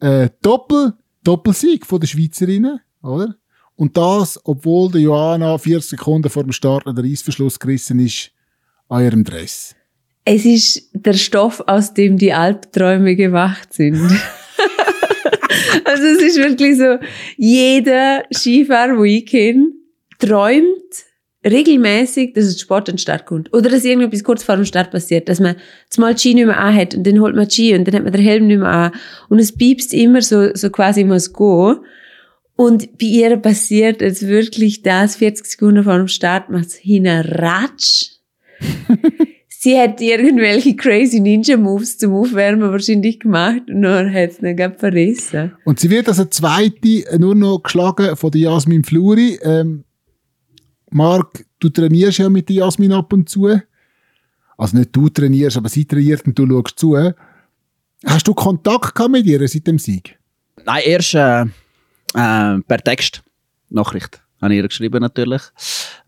[0.00, 0.94] äh, Doppel,
[1.24, 3.34] Doppelsieg von den Schweizerinnen, oder?
[3.74, 8.30] Und das, obwohl der Johanna 40 Sekunden vor dem Start den Reissverschluss gerissen ist
[8.88, 9.74] an ihrem Dress.
[10.24, 14.00] Es ist der Stoff, aus dem die Albträume gemacht sind.
[15.84, 16.98] also es ist wirklich so,
[17.36, 18.24] jeder
[19.24, 19.72] kenne,
[20.18, 21.06] träumt
[21.44, 23.52] regelmäßig, dass es Sport an den Start kommt.
[23.54, 25.56] Oder dass irgendetwas kurz vor dem Start passiert, dass man
[25.88, 28.22] zumal Ski nicht mehr anhat und dann holt man Ski und dann hat man den
[28.22, 28.92] Helm nicht mehr an.
[29.28, 31.78] Und es piepst immer so, so quasi muss gehen.
[32.56, 38.16] Und bei ihr passiert jetzt wirklich das, 40 Sekunden vor dem Start macht es Ratsch.
[39.58, 45.52] Sie hat irgendwelche crazy Ninja-Moves zum Aufwärmen wahrscheinlich gemacht und dann hat es gerade verrissen.
[45.64, 49.38] Und sie wird als eine zweite nur noch geschlagen von der Jasmin Fluri.
[49.42, 49.84] Ähm,
[50.90, 53.60] Marc, du trainierst ja mit der Jasmin ab und zu.
[54.58, 56.96] Also nicht du trainierst, aber sie trainiert und du schaust zu.
[58.04, 60.18] Hast du Kontakt gehabt mit ihr seit dem Sieg?
[60.64, 63.22] Nein, erst äh, äh, per Text.
[63.70, 64.20] Nachricht.
[64.40, 65.42] Habe ich ihr geschrieben natürlich.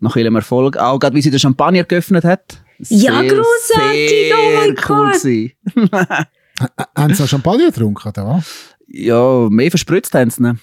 [0.01, 0.77] Nach vielem Erfolg.
[0.77, 2.63] Auch gerade, wie sie den Champagner geöffnet hat.
[2.89, 6.27] Ja, grossartig, oh mein cool Gott.
[6.97, 8.45] Haben sie auch Champagner getrunken, oder was?
[8.87, 10.57] Ja, mehr verspritzt haben sie nicht.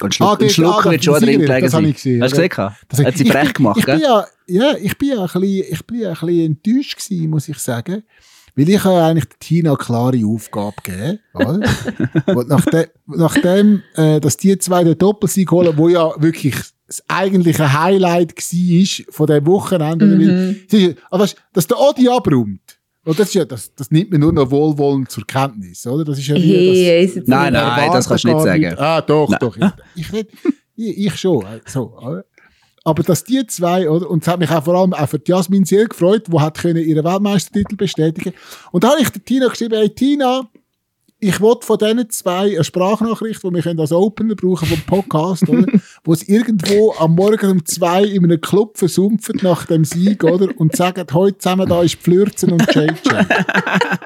[0.00, 1.90] Ein Schluck, Ah, ein Schluck ah, wird das schon drin gelegen das habe sein.
[1.90, 2.76] ich gesehen, Hast du gesehen?
[2.88, 4.02] Das- Hat sie ich frech bin- gemacht, ich bin gell?
[4.04, 7.48] ja, ja, ich bin ja ein bisschen, ich bin ja ein bisschen enttäuscht gewesen, muss
[7.48, 8.02] ich sagen.
[8.54, 11.60] Weil ich habe eigentlich der Tina eine klare Aufgabe gegeben, oder?
[12.36, 16.54] Und nachdem, nachdem äh, dass die zwei den Doppelsieg holen, wo ja wirklich
[16.88, 20.06] das eigentliche Highlight war von diesem Wochenende.
[20.06, 20.56] Mhm.
[20.70, 22.60] Weil, aber weißt, dass der Odi abräumt,
[23.04, 26.04] und das, ist ja, das, das nimmt man nur noch wohlwollend zur Kenntnis, oder?
[26.04, 28.74] Das ist ja wie, das, Hey, ist Nein, nicht- nein, das kannst du nicht sagen.
[28.76, 29.38] Ah, doch, Nein.
[29.40, 29.56] doch.
[29.94, 30.26] Ich, ich,
[30.76, 31.42] ich, ich schon.
[31.46, 32.24] äh, So, oder?
[32.84, 34.08] Aber dass die zwei, oder?
[34.10, 36.58] Und es hat mich auch vor allem auch für die Jasmin sehr gefreut, die hat
[36.58, 38.32] können ihren Weltmeistertitel bestätigen.
[38.72, 40.48] Und da habe ich der Tina geschrieben, hey Tina,
[41.20, 45.66] ich will von diesen zwei eine Sprachnachricht, die wir als Opener brauchen vom Podcast, oder?
[46.04, 50.48] wo es irgendwo am Morgen um zwei in einem Club versumpfen nach dem Sieg, oder?
[50.56, 52.90] Und sagen, heute zusammen da ist Flürzen und JJ.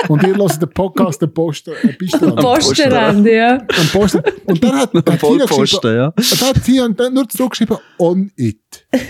[0.09, 2.37] und ihr hört den Podcast, den Poster, äh, Pistrand.
[2.37, 3.59] Posterrand, ja.
[3.59, 4.23] Am Posten.
[4.47, 6.07] Und dann hat, hat Tina geschrieben, ja.
[6.07, 8.62] und dann hat Tina dann nur zurückgeschrieben, on it.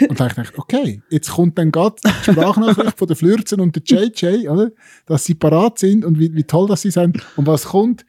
[0.09, 3.61] Und dann habe ich gedacht, okay, jetzt kommt dann gerade die Sprachnachricht von der Flürzen
[3.61, 4.70] und der JJ, oder?
[5.07, 7.18] Dass sie parat sind und wie, wie toll das sie sind.
[7.37, 8.05] Und was kommt?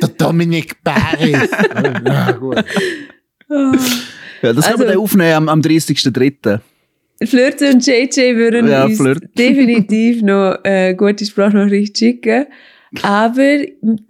[0.00, 1.48] Der Dominik Paris.
[2.06, 2.64] ja, gut.
[3.48, 3.84] Ja, das
[4.42, 6.60] können wir Also- dann aufnehmen am, am 30.03.
[7.24, 8.98] Flirte und JJ würden Ja, uns
[9.38, 12.46] definitiv noch äh, gute Sprachnachricht schicken.
[13.00, 13.58] Aber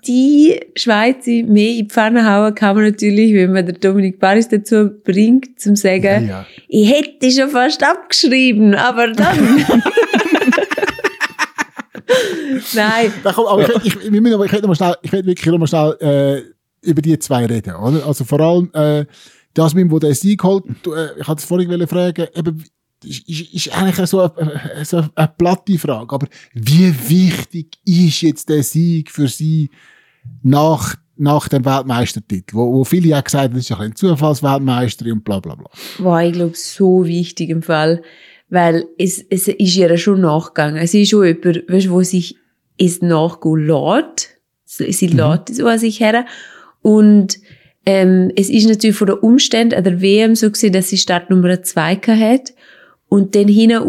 [0.07, 4.49] die Schweizer mehr in die Pfanne hauen kann man natürlich, wenn man den Dominik Paris
[4.49, 6.47] dazu bringt, zum sagen, Ja, ja.
[6.69, 9.65] ich hätte schon fast abgeschrieben, aber dann.
[12.75, 15.47] Nein, Da kommt, aber ich, ich, aber ich will noch mal schnell, ich will wirklich
[15.47, 18.05] noch mal schnell äh, über die zwei reden, oder?
[18.07, 19.07] Also vor allem äh,
[19.57, 22.65] Jasmin, wo der Sieg holt, äh, ich hatte es vorhin fragen, eben,
[23.05, 28.49] ist, ist, ist eigentlich so eine, so eine platte Frage, aber wie wichtig ist jetzt
[28.49, 29.71] der Sieg für sie
[30.43, 32.55] nach, nach dem Weltmeistertitel?
[32.55, 35.69] Wo, wo viele auch gesagt haben, das ist ein bisschen Zufallsweltmeisterin und bla bla bla.
[35.99, 38.03] war ich glaube so wichtig im Fall,
[38.49, 40.87] weil es, es ist ihr schon nachgegangen.
[40.87, 42.37] Sie ist schon jemand, weißt, wo sich
[42.79, 44.39] es nachgehen lässt.
[44.65, 46.27] Sie sie lässt es an sich her.
[46.83, 47.39] Und
[47.87, 51.63] ähm, es ist natürlich von den Umständen an der WM so gewesen, dass sie Startnummer
[51.63, 52.53] 2 hat
[53.13, 53.47] und dann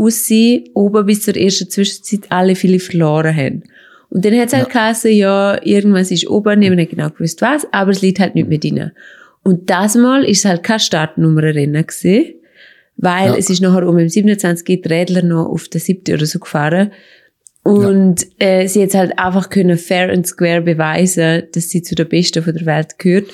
[0.10, 3.64] sie oben bis zur ersten Zwischenzeit alle viele verloren haben.
[4.10, 7.42] Und dann hat es halt geheißen, ja, irgendwas ist oben, ich habe nicht genau gewusst
[7.42, 8.92] was, aber es liegt halt nicht mehr drin.
[9.42, 12.34] Und das Mal ist halt kein Startnummerrennen gewesen,
[12.98, 13.36] weil Ja.
[13.38, 16.92] es ist nachher um im 27 die Rädler noch auf der siebten oder so gefahren.
[17.64, 22.04] Und äh, sie hat halt einfach können fair and square beweisen, dass sie zu der
[22.04, 23.28] Besten von der Welt gehört.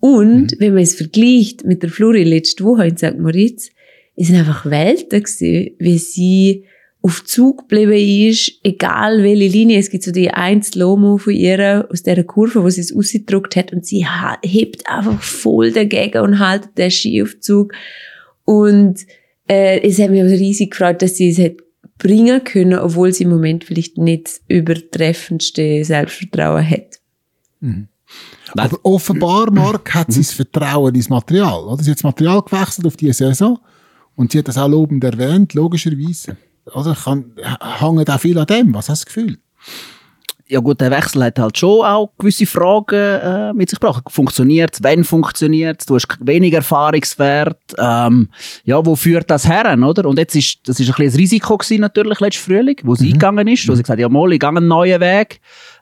[0.00, 3.18] Und wenn man es vergleicht mit der Flori letzte Woche in St.
[3.18, 3.68] Moritz,
[4.16, 6.64] es sind einfach Welten gewesen, wie sie
[7.02, 9.78] auf Zug geblieben ist, egal welche Linie.
[9.78, 13.56] Es gibt so die ein Slow-Mo von ihr aus dieser Kurve, wo sie es ausgedruckt
[13.56, 14.06] hat und sie
[14.42, 17.74] hebt einfach voll dagegen und haltet den Ski auf Zug.
[18.46, 19.00] Und
[19.48, 21.56] äh, es hat mich also riesig gefreut, dass sie es hat
[21.98, 27.00] bringen können, obwohl sie im Moment vielleicht nicht das übertreffendste Selbstvertrauen hat.
[27.60, 27.88] Nein.
[28.56, 31.64] Aber offenbar, Marc, hat sie das Vertrauen ins Material.
[31.64, 31.82] Oder?
[31.82, 33.58] Sie hat das Material gewechselt auf diese Saison
[34.16, 36.36] und sie hat das auch lobend erwähnt, logischerweise.
[36.72, 38.74] Oder kann, hängt auch viel an dem.
[38.74, 39.38] Was hast du das Gefühl?
[40.46, 44.04] ja gut, der Wechsel hat halt schon auch gewisse Fragen äh, mit sich gebracht.
[44.08, 47.58] Funktioniert Wenn funktioniert Du hast weniger Erfahrungswert.
[47.78, 48.28] Ähm,
[48.64, 50.04] ja, wo führt das her, oder?
[50.06, 53.06] Und jetzt ist, das ist ein bisschen ein Risiko gewesen, natürlich, letzten Frühling, wo sie
[53.08, 53.66] eingegangen ist.
[53.68, 55.40] Wo sie gesagt hat, ja mal, ich gehe einen neuen Weg.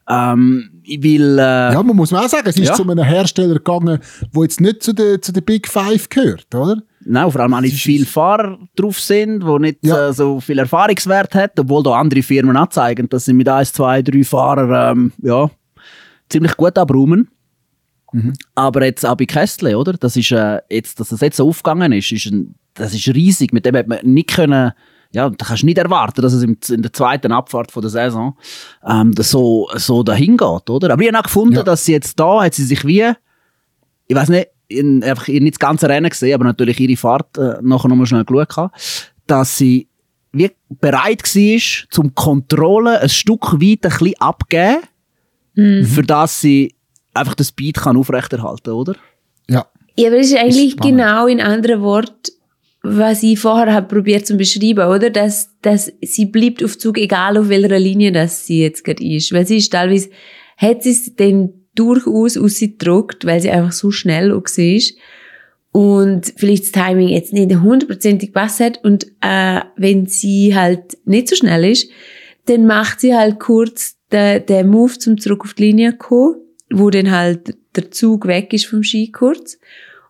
[0.09, 2.75] Ähm, ich will, äh, Ja, man muss auch sagen, es ist Ja.
[2.75, 3.99] zu einem Hersteller gegangen,
[4.35, 6.77] der jetzt nicht zu den, zu den Big Five gehört, oder?
[7.05, 10.09] Nein, vor allem auch nicht viele Fahrer drauf sind, die nicht Ja.
[10.09, 14.03] äh, so viel Erfahrungswert haben, obwohl da andere Firmen anzeigen, dass sie mit 1, 2,
[14.03, 15.51] 3 Fahrern ähm, ja,
[16.29, 17.29] ziemlich gut abräumen.
[18.55, 19.95] Aber jetzt Abi Kessler, oder?
[19.95, 23.53] Das ist, äh, jetzt, dass das jetzt so aufgegangen ist, ist ein, das ist riesig.
[23.55, 24.73] Mit dem hat man nicht können,
[25.13, 27.91] ja, da kannst du nicht erwarten, dass es im, in der zweiten Abfahrt von der
[27.91, 28.37] Saison
[28.87, 30.93] ähm, so, so dahin geht, oder?
[30.93, 31.63] Aber ich habe auch gefunden, Ja.
[31.63, 33.11] dass sie jetzt da, hat sie sich wie,
[34.09, 37.39] ich weiß nicht, in, einfach ihr nicht das ganze Rennen gesehen, aber natürlich ihre Fahrt
[37.39, 38.71] äh, nachher nochmal schnell geschaut,
[39.27, 39.89] dass sie
[40.33, 44.79] wie bereit war, zum Kontrollen ein Stück weit ein bisschen abgeben,
[45.55, 46.75] für das sie
[47.13, 48.97] einfach den Speed kann aufrechterhalten oder?
[49.49, 49.67] Ja.
[49.99, 50.99] Ja, aber das ist eigentlich spannend.
[50.99, 52.33] genau in anderen Worten,
[52.83, 55.11] was ich vorher habe probiert zu beschreiben, oder?
[55.11, 59.33] Dass, dass sie bleibt auf Zug, egal auf welcher Linie das sie jetzt gerade ist.
[59.33, 60.09] Weil sie ist teilweise,
[60.57, 64.81] hat sie es dann durchaus ausgedruckt, weil sie einfach so schnell auch war.
[65.73, 68.85] Und vielleicht das Timing jetzt nicht hundertprozentig passt hat.
[68.85, 71.91] Und äh, wenn sie halt nicht so schnell ist,
[72.45, 76.37] dann macht sie halt kurz den, den Move zum zurück auf die Linie kommen,
[76.71, 79.59] wo dann halt der Zug weg ist vom Ski kurz.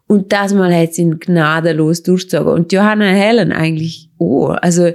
[0.09, 2.53] Und das Mal hat sie ihn gnadenlos durchgezogen.
[2.53, 4.51] Und Johanna Helen eigentlich auch.
[4.61, 4.93] Also,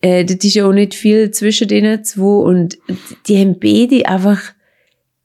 [0.00, 2.44] äh, das ist ja auch nicht viel zwischen denen zwei.
[2.44, 2.78] Und
[3.26, 4.40] die haben beide einfach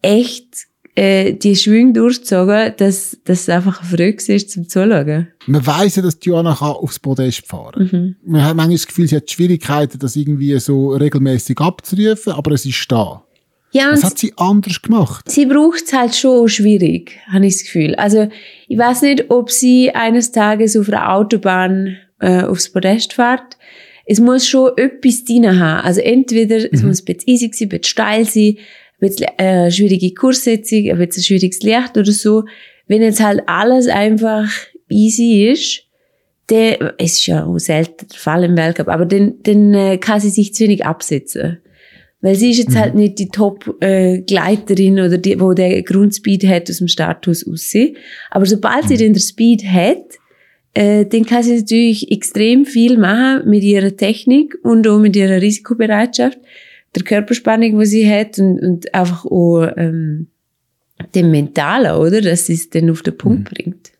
[0.02, 5.28] echt äh, die Schwünge durchgezogen, dass dass es einfach ein Freude ist zum Zuschauen.
[5.48, 8.16] Man weiss ja, dass Diana kann aufs Podest fahren Mhm.
[8.26, 12.66] Man hat manchmal das Gefühl, sie hat Schwierigkeiten, das irgendwie so regelmäßig abzurufen, aber es
[12.66, 13.24] ist da.
[13.74, 15.32] Ja, Was hat sie anders gemacht?
[15.32, 17.96] sie braucht es halt schon schwierig, habe ich das Gefühl.
[17.96, 18.28] Also
[18.68, 23.58] ich weiß nicht, ob sie eines Tages auf einer Autobahn äh, aufs Podest fährt.
[24.06, 25.86] Es muss schon etwas drin haben.
[25.86, 28.58] Also entweder es muss ein bisschen easy sein, ein bisschen steil sein, ein
[29.08, 32.46] bisschen äh, schwierige Kurssetzung, ein bisschen schwieriges Licht oder so.
[32.88, 34.50] Wenn jetzt halt alles einfach
[34.90, 35.84] easy ist,
[36.48, 40.20] dann, es ist ja auch selten der Fall im Weltcup, aber dann, dann äh, kann
[40.20, 41.60] sie sich zu wenig absetzen.
[42.22, 46.78] Weil sie ist jetzt halt nicht die Top-Gleiterin oder die, wo der Grundspeed hat aus
[46.78, 47.98] dem Starthaus aussehen.
[48.30, 50.20] Aber sobald sie dann den Speed hat,
[50.76, 55.42] äh, dann kann sie natürlich extrem viel machen mit ihrer Technik und auch mit ihrer
[55.42, 56.38] Risikobereitschaft,
[56.96, 60.28] der Körperspannung, die sie hat und, und einfach auch ähm,
[61.16, 62.22] dem Mentalen, oder?
[62.22, 63.92] Dass sie es dann auf den Punkt bringt.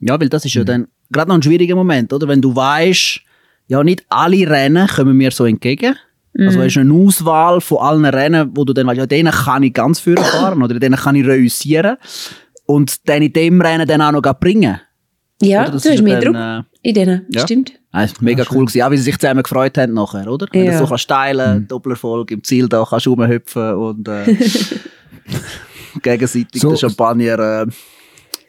[0.00, 2.28] Ja, weil das ist ja dann gerade noch ein schwieriger Moment, oder?
[2.28, 3.20] Wenn du weißt,
[3.68, 5.96] ja, nicht alle Rennen kommen mir so entgegen.
[6.38, 9.64] Also, es ist eine Auswahl von allen Rennen, wo du dann weißt, ja, denen kann
[9.64, 11.96] ich ganz führen fahren oder denen kann ich reüssieren
[12.64, 14.78] und dann in dem Rennen dann auch noch bringen.
[15.42, 15.72] Ja, Oder?
[15.72, 17.26] Das du ist hast mehr dann, Druck äh, in denen.
[17.30, 17.40] ja.
[17.40, 17.72] Stimmt.
[17.90, 20.46] Ah, ist mega cool gewesen, auch wie sie sich zusammen gefreut haben nachher, oder?
[20.52, 20.72] Wenn Ja.
[20.72, 24.24] du so kannst steilen, Doppelerfolg im Ziel da kannst du rumhüpfen und äh,
[26.02, 27.70] gegenseitig So- den Champagner äh, in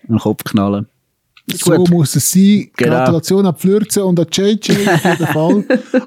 [0.10, 0.88] den Kopf knallen.
[1.56, 1.90] So Gut.
[1.90, 2.70] muss es sein.
[2.78, 2.96] Genau.
[2.98, 5.64] Gratulation an Flürze und an JJ auf jeden Fall.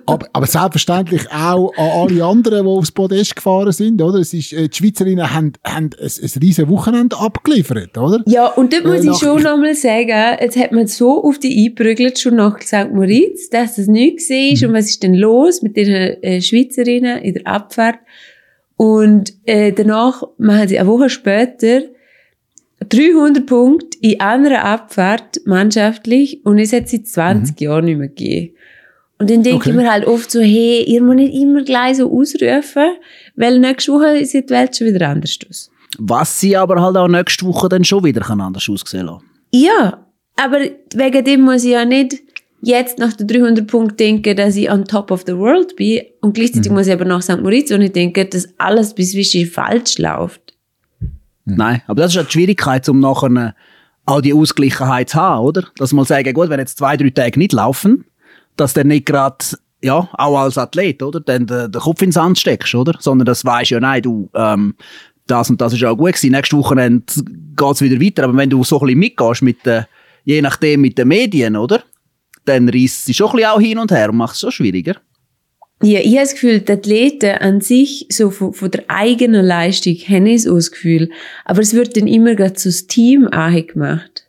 [0.06, 4.18] aber, aber selbstverständlich auch an alle anderen, die aufs Podest gefahren sind, oder?
[4.18, 8.22] Es ist, äh, die Schweizerinnen haben, haben ein, ein riesen Wochenende abgeliefert, oder?
[8.26, 11.38] Ja, und dort Äh, muss ich nach- schon nochmal sagen, jetzt hat man so auf
[11.38, 12.92] die eingeprügelt, schon nach St.
[12.92, 17.18] Moritz, dass das nicht gesehen ist und was ist denn los mit den äh, Schweizerinnen
[17.22, 17.96] in der Abfahrt.
[18.76, 21.82] Und äh, danach machen sie eine Woche später
[22.88, 28.54] 300 Punkte in einer Abfahrt mannschaftlich und es hat seit 20 Jahren nicht mehr gegeben.
[29.18, 29.70] Und dann denke Okay.
[29.70, 32.96] ich mir halt oft so, hey, ihr müsst nicht immer gleich so ausrufen,
[33.36, 35.70] weil nächste Woche sieht die Welt schon wieder anders aus.
[35.98, 39.24] Was sie aber halt auch nächste Woche dann schon wieder kann anders aussehen lassen.
[39.54, 40.58] Ja, aber
[40.94, 42.20] wegen dem muss ich ja nicht
[42.62, 46.02] jetzt nach den 300 Punkten denken, dass ich on top of the world bin.
[46.20, 47.42] Und gleichzeitig muss ich aber nach St.
[47.42, 50.41] Moritz auch nicht denken, dass alles bis wie falsch läuft.
[51.44, 53.52] Nein, aber das ist ja die Schwierigkeit, um nachher äh,
[54.04, 55.64] auch die Ausgleichheit zu haben, oder?
[55.76, 58.04] Dass man sagen, gut, wenn jetzt zwei, drei Tage nicht laufen,
[58.56, 59.44] dass dann nicht gerade,
[59.82, 61.20] ja, auch als Athlet, oder?
[61.20, 62.96] Dann den, den Kopf ins Sand steckst, oder?
[63.00, 64.74] Sondern das weisst ja, nein, du, ähm,
[65.26, 66.32] das und das ist auch gut gewesen.
[66.32, 67.04] Nächste Wochenende
[67.56, 68.24] geht's wieder weiter.
[68.24, 69.86] Aber wenn du so ein bisschen mitgehst mit den,
[70.24, 71.82] je nachdem mit den Medien, oder?
[72.44, 74.96] Dann reisst sie schon ein bisschen auch hin und her und macht es schon schwieriger.
[75.82, 79.94] Ja, ich habe das Gefühl, die Athleten an sich, so von, von der eigenen Leistung,
[79.94, 81.10] haben so das Gefühl.
[81.44, 84.28] Aber es wird dann immer gerade so das Team gemacht.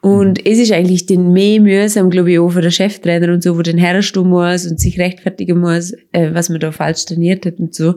[0.00, 3.56] Und es ist eigentlich dann mehr mühsam, glaube ich, auch für den Cheftrainer und so,
[3.56, 7.58] wo dann herstehen muss und sich rechtfertigen muss, äh, was man da falsch trainiert hat
[7.58, 7.94] und so.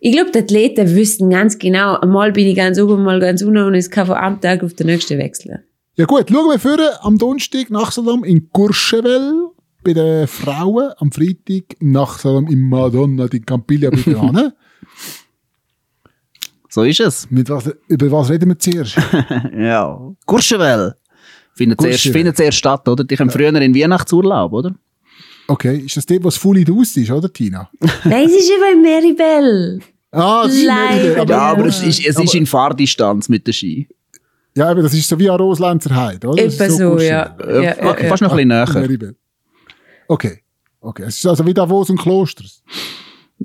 [0.00, 3.62] Ich glaube, die Athleten wüssten ganz genau, einmal bin ich ganz oben, mal ganz unten
[3.62, 5.60] und es kann von einem Tag auf den nächsten wechseln.
[5.96, 9.48] Ja gut, schauen wir vor am Donnerstag nach Salam in Courchevel
[9.84, 14.52] bei den Frauen, am Freitag nach Salam in Madonna di Campiglia bei den Männern.
[16.70, 17.30] So ist es.
[17.30, 18.96] Mit was, über was reden wir zuerst?
[19.56, 19.98] ja.
[20.26, 20.94] Courchevel.
[21.54, 23.04] Findet zuerst, findet zuerst statt, oder?
[23.04, 24.74] Die haben früher in Weihnachtsurlaub, oder?
[25.48, 27.70] Okay, ist das dort, was Fully Daus ist, oder Tina?
[28.04, 29.80] Nein, es ist eben Maribel.
[30.10, 31.16] Ah, das ist Leider.
[31.20, 33.88] nicht- Ja, aber es ist, es ist in Fahrdistanz mit der Ski.
[34.54, 36.42] Ja, aber das ist so wie an Roslenzer Heide, oder?
[36.42, 37.10] Etwa so, kuschelig.
[37.10, 37.36] ja.
[37.40, 38.08] Äh, ja, ja, ja.
[38.08, 38.68] Fast noch ein bisschen näher.
[38.74, 39.16] Meribel.
[40.08, 40.40] Okay.
[40.80, 41.04] Okay.
[41.06, 42.62] Es ist also wie Davos und Klosters.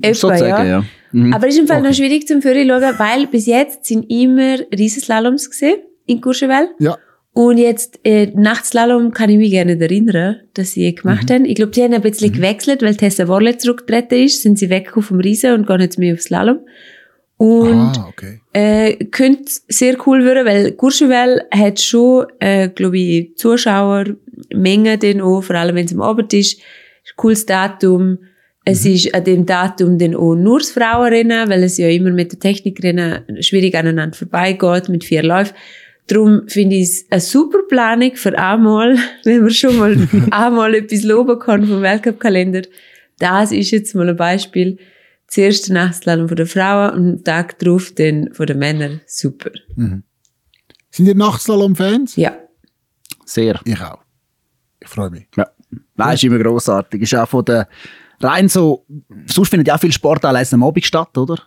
[0.00, 0.78] Etwa, Sozusagen, ja.
[0.78, 0.84] ja.
[1.12, 1.32] Mhm.
[1.32, 1.88] Aber es ist im Fall Okay.
[1.88, 6.70] noch schwierig zum Führer schauen, weil bis jetzt sind immer Riesenslaloms gesehen in Courchevel.
[6.80, 6.96] Ja.
[7.32, 11.34] Und jetzt, äh, Nachtslalom kann ich mich gerne erinnern, dass sie gemacht Mhm.
[11.34, 11.44] haben.
[11.44, 14.90] Ich glaube, die haben ein bisschen gewechselt, weil Tessa Worle zurückgetreten ist, sind sie weg
[14.96, 16.60] vom Riesen und gehen jetzt mehr auf Slalom.
[17.36, 18.40] Und ah, okay.
[18.52, 23.36] äh, könnte sehr cool werden, weil Courchevel hat schon, äh, glaube ich,
[24.48, 26.54] Zuschauermengen dann auch, vor allem wenn es am Abend ist.
[26.54, 26.62] Ist
[27.12, 28.18] ein cooles Datum.
[28.64, 32.32] Es ist an dem Datum dann auch nur das Frauenrennen, weil es ja immer mit
[32.32, 35.54] den Technikrennen schwierig aneinander vorbeigeht, mit vier Läufen.
[36.06, 41.02] Darum finde ich es eine super Planung für einmal, wenn man schon mal einmal etwas
[41.02, 42.62] loben kann vom Weltcup-Kalender.
[43.18, 44.78] Das ist jetzt mal ein Beispiel.
[45.26, 49.00] Das erste Nachtslalom von der Frauen und den Tag drauf dann von den Männern.
[49.06, 49.50] Super.
[50.90, 52.16] Sind ihr Nachtslalom-Fans?
[52.16, 52.36] Ja.
[53.24, 53.60] Sehr.
[53.64, 54.03] Ich auch.
[54.84, 55.26] Ich freue mich.
[55.36, 55.46] Ja.
[55.96, 57.02] Nein, ist immer grossartig.
[57.02, 57.68] Ist auch von der,
[58.20, 58.84] rein so,
[59.26, 61.38] sonst findet ja auch viel Sport allein am Abend statt, oder?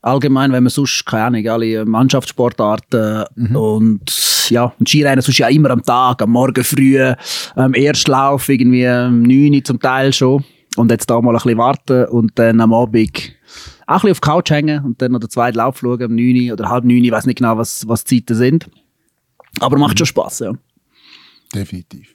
[0.00, 5.70] Allgemein, wenn man sonst, keine Ahnung, alle Mannschaftssportarten und ja, ein Skirennen sonst ja immer
[5.70, 6.98] am Tag, am Morgen früh,
[7.54, 10.44] am Erstlauf irgendwie um 9 Uhr zum Teil schon.
[10.76, 13.10] Und jetzt da mal ein bisschen warten und dann am Abend
[13.86, 16.14] auch ein bisschen auf die Couch hängen und dann noch den zweiten Lauf schauen, um
[16.14, 18.70] 9 Uhr oder halb 9 Uhr, ich weiß nicht genau, was, was die Zeiten sind.
[19.58, 20.52] Aber macht schon Spass, ja.
[21.54, 22.14] Definitiv.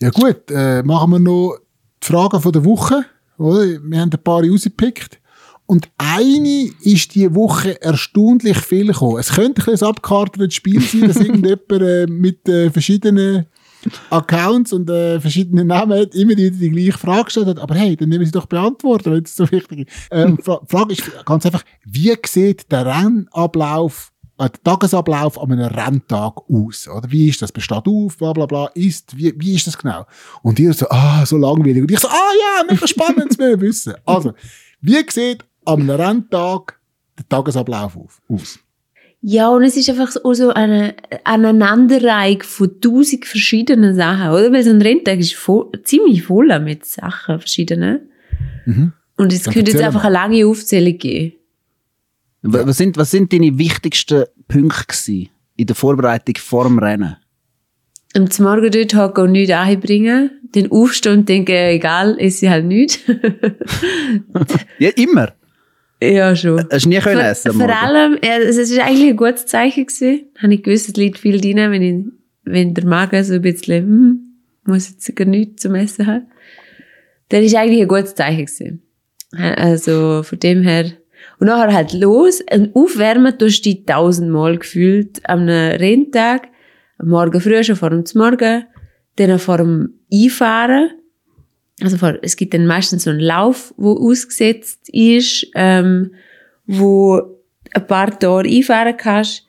[0.00, 1.58] Ja gut, äh, machen wir noch
[2.02, 3.04] die Fragen von der Woche.
[3.38, 3.66] Oder?
[3.82, 5.20] Wir haben ein paar rausgepickt.
[5.66, 9.18] Und eine ist diese Woche erstaunlich viel gekommen.
[9.18, 13.46] Es könnte ein ein abgekartetes Spiel sein, dass irgendjemand äh, mit äh, verschiedenen
[14.10, 17.58] Accounts und äh, verschiedenen Namen hat, immer die, die gleiche Frage gestellt hat.
[17.58, 20.08] Aber hey, dann nehmen sie doch beantworten, wenn es so wichtig ist.
[20.10, 26.36] Ähm, Fra Frage ist ganz einfach, wie sieht der Rennablauf, der Tagesablauf an einem Renntag
[26.48, 26.88] aus?
[26.88, 27.52] Oder wie ist das?
[27.52, 30.06] Besteht auf, bla bla bla, ist, wie, wie ist das genau?
[30.42, 31.82] Und ihr so, ah, so langweilig.
[31.82, 33.94] Und ich so, ah ja, mega spannend, das will ich wissen.
[34.04, 34.32] Also,
[34.80, 36.78] wie sieht an einem Renntag
[37.18, 38.58] der Tagesablauf auf, aus?
[39.24, 44.52] Ja, und es ist einfach so so eine Aneinanderreihung von tausend verschiedenen Sachen, oder?
[44.52, 48.10] Weil so ein Renntag ist voll, ziemlich voll mit Sachen, verschiedenen.
[49.16, 50.16] Und es Dann könnte jetzt einfach mal.
[50.16, 51.34] eine lange Aufzählung geben.
[52.42, 57.16] W- Was sind, was sind deine wichtigsten Punkte in der Vorbereitung vor dem Rennen?
[58.14, 62.66] Am Morgen dort hocken und nichts einbringen, dann aufstehen und denken, egal, esse ich halt
[62.66, 62.98] nichts.
[64.78, 65.32] Ja, immer.
[66.02, 66.66] ja, schon.
[66.70, 69.86] Hast du nie können essen am vor allem, ja, es ist eigentlich ein gutes Zeichen
[69.86, 70.26] gewesen.
[70.42, 72.04] Habe ich gewusst, es liegt viel drin, wenn, ich,
[72.44, 74.20] wenn der Magen so ein bisschen, hm,
[74.64, 76.26] muss jetzt gar nichts zum Essen haben.
[77.28, 78.82] Dann ist eigentlich ein gutes Zeichen gewesen.
[79.32, 80.92] Also, von dem her.
[81.42, 82.40] Und nachher halt los.
[82.52, 86.46] Und aufwärmen tust du dich tausendmal gefühlt am Renntag.
[86.98, 88.64] Am Morgen früh schon vor dem Morgen.
[89.16, 90.90] Dann vor dem Einfahren.
[91.80, 96.12] Also vor, es gibt dann meistens so einen Lauf, wo ausgesetzt ist, ähm,
[96.68, 97.20] wo
[97.74, 99.44] ein paar Tore einfahren kannst.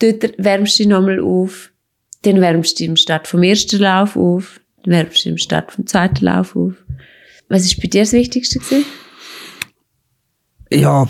[0.00, 1.70] Dort wärmst du dich nochmal auf.
[2.22, 4.60] Dann wärmst du dich im Start vom ersten Lauf auf.
[4.82, 6.72] Dann wärmst du dich im Start vom zweiten Lauf auf.
[7.48, 8.86] Was ist bei dir das Wichtigste gewesen?
[10.70, 11.06] Ja,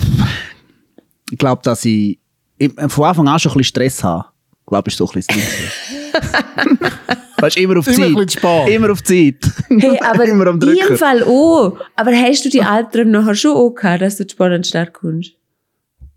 [1.30, 2.18] ich glaube, dass ich
[2.58, 4.24] ich- von Anfang an schon ein bisschen Stress habe.
[4.60, 5.42] Ich glaube, ist so ein bisschen.
[7.40, 8.30] Weißt du, immer auf Immer Zeit.
[8.30, 8.68] zu spät.
[8.68, 9.36] Immer auf Zeit.
[9.68, 10.76] Hey, aber immer am in Drücken.
[10.76, 11.78] jedem Fall auch.
[11.94, 14.64] Aber hast du die Albträume nachher schon auch gehabt, dass du zu spät an den
[14.64, 15.32] Start kommst?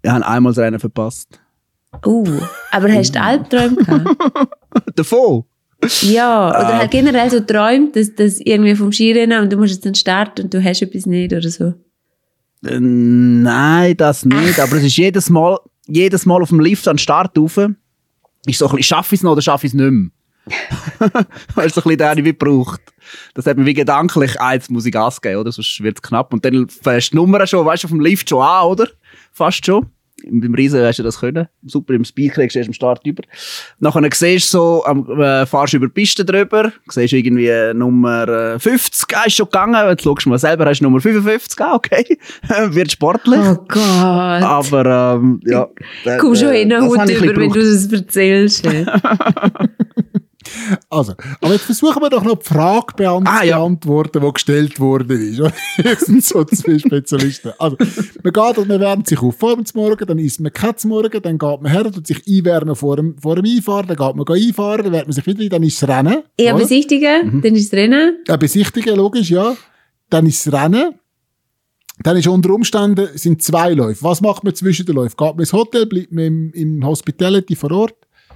[0.01, 1.39] Ich habe einmal das Rennen verpasst.
[2.05, 2.25] Oh,
[2.71, 4.15] aber hast du Albträume gehabt?
[4.95, 5.43] Davon?
[6.01, 9.85] Ja, oder halt generell so träumt, dass, dass irgendwie vom Skirennen und du musst jetzt
[9.85, 11.73] dann starten und du hast etwas nicht oder so.
[12.66, 14.59] Äh, Nein, das nicht.
[14.59, 17.57] Aber es ist jedes Mal, jedes Mal auf dem Lift an den Start rauf.
[17.57, 20.09] Ist so ein bisschen, schaffe ich es noch oder schaffe ich es nicht mehr?
[21.55, 22.82] Weißt du, so ein bisschen der, ich braucht.
[23.34, 25.51] Das hat mir wie gedanklich, ah, jetzt muss ich Gas geben, oder?
[25.51, 26.34] Sonst wird es knapp.
[26.34, 28.88] Und dann fährst du die Nummer schon, weißt du, auf dem Lift schon an, oder?
[29.32, 29.88] Fast schon.
[30.30, 31.47] Beim Riesen hast du das können.
[31.65, 33.24] Super, im Speed kriegst du erst am Start über.
[33.80, 37.74] Nachher siehst du so, am- äh, fahrst du über die Piste drüber, siehst irgendwie äh,
[37.74, 39.76] Nummer äh, 50, ah, ist schon gegangen.
[39.89, 42.17] Jetzt schaust du mal selber, hast du Nummer 55, ah, okay.
[42.69, 43.39] Wird sportlich.
[43.39, 43.80] Oh Gott.
[43.82, 45.67] Aber, ähm, ja.
[46.19, 48.67] Komm schon hin, Hut über, wenn du das erzählst.
[50.89, 53.57] Also, aber jetzt versuchen wir doch noch die Frage beant Ah, ja.
[53.59, 55.39] beantworten, die gestellt worden ist.
[55.77, 57.51] Wir sind so zwei Spezialisten.
[57.59, 57.77] Also,
[58.23, 61.21] man geht und man wärmt sich auf vor dem Morgen, dann isst man kein Morgen,
[61.21, 64.25] dann geht man her, tut sich einwärmen vor dem, vor dem Einfahren, dann geht man
[64.37, 66.23] einfahren, dann wärmt man sich wieder ein, dann ist das Rennen.
[66.39, 66.63] Ja, oder?
[66.63, 68.17] besichtigen, dann ist das Rennen.
[68.27, 69.55] Ja, besichtigen, logisch, ja.
[70.09, 70.95] Dann ist das Rennen.
[72.03, 74.03] Dann ist unter Umständen sind zwei Läufe.
[74.03, 75.15] Was macht man zwischen den Läufen?
[75.17, 77.93] Geht man ins Hotel, bleibt man im, im Hospitality vor Ort?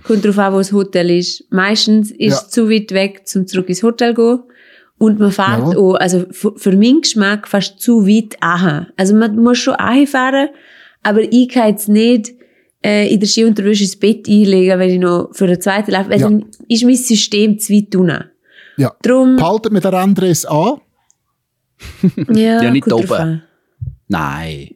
[0.07, 1.43] Kommt darauf an, wo das Hotel ist.
[1.51, 2.35] Meistens ist Ja.
[2.35, 4.43] es zu weit weg, zum zurück ins Hotel zu gehen.
[4.97, 5.75] Und man fährt Jawohl.
[5.77, 8.87] auch, also für, meinen Geschmack fast zu weit an.
[8.95, 9.75] Also man muss schon
[10.07, 10.49] fahren,
[11.03, 12.31] aber ich kann jetzt nicht
[12.83, 16.09] äh, in der Skiunterwäsche ins Bett einlegen, wenn ich noch für den zweiten laufe.
[16.11, 16.29] Weil Ja.
[16.29, 18.23] dann ist mein System zu weit unten.
[18.77, 18.95] Ja.
[19.01, 20.75] Drum, Behaltet mir den Andres an.
[22.29, 23.41] ja, Ja, nicht drauf oben.
[24.07, 24.75] Nein.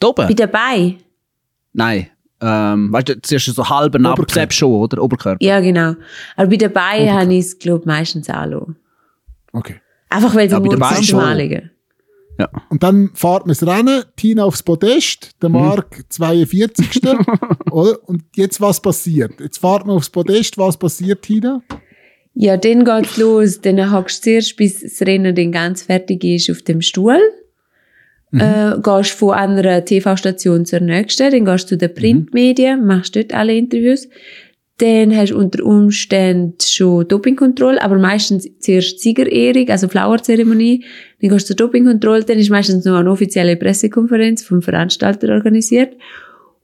[0.00, 0.26] Da oben?
[0.26, 0.96] Bei dabei?
[1.74, 2.08] Nein.
[2.40, 4.06] Ähm, weißt du, zuerst so halben.
[4.06, 5.02] Abzep schon, oder?
[5.02, 5.44] Oberkörper.
[5.44, 5.94] Ja, genau.
[6.36, 8.76] Aber bei dabei habe ich es, glaube meistens anlassen.
[9.52, 9.76] Okay.
[10.08, 11.20] Einfach weil sie Ja, ja, morgens schon.
[11.20, 11.70] anlegen.
[12.70, 17.02] Und dann fahrt man das Rennen, Tina aufs Podest, der Mark 42.
[17.70, 18.08] oder?
[18.08, 19.38] Und jetzt was passiert?
[19.40, 21.62] Jetzt fahrt man aufs Podest, was passiert, Tina?
[22.34, 23.60] Ja, dann geht's los.
[23.60, 27.18] Dann hockst du zuerst, bis das Rennen dann ganz fertig ist, auf dem Stuhl.
[28.32, 33.34] Äh, gehst von einer TV-Station zur nächsten, dann gehst du zu den Printmedien, machst dort
[33.34, 34.08] alle Interviews.
[34.78, 40.84] Dann hast du unter Umständen schon Dopingkontrolle, aber meistens zuerst Siegerehrung, also Flower-Zeremonie.
[41.20, 45.96] Dann gehst du zur Dopingkontrolle, dann ist meistens noch eine offizielle Pressekonferenz vom Veranstalter organisiert.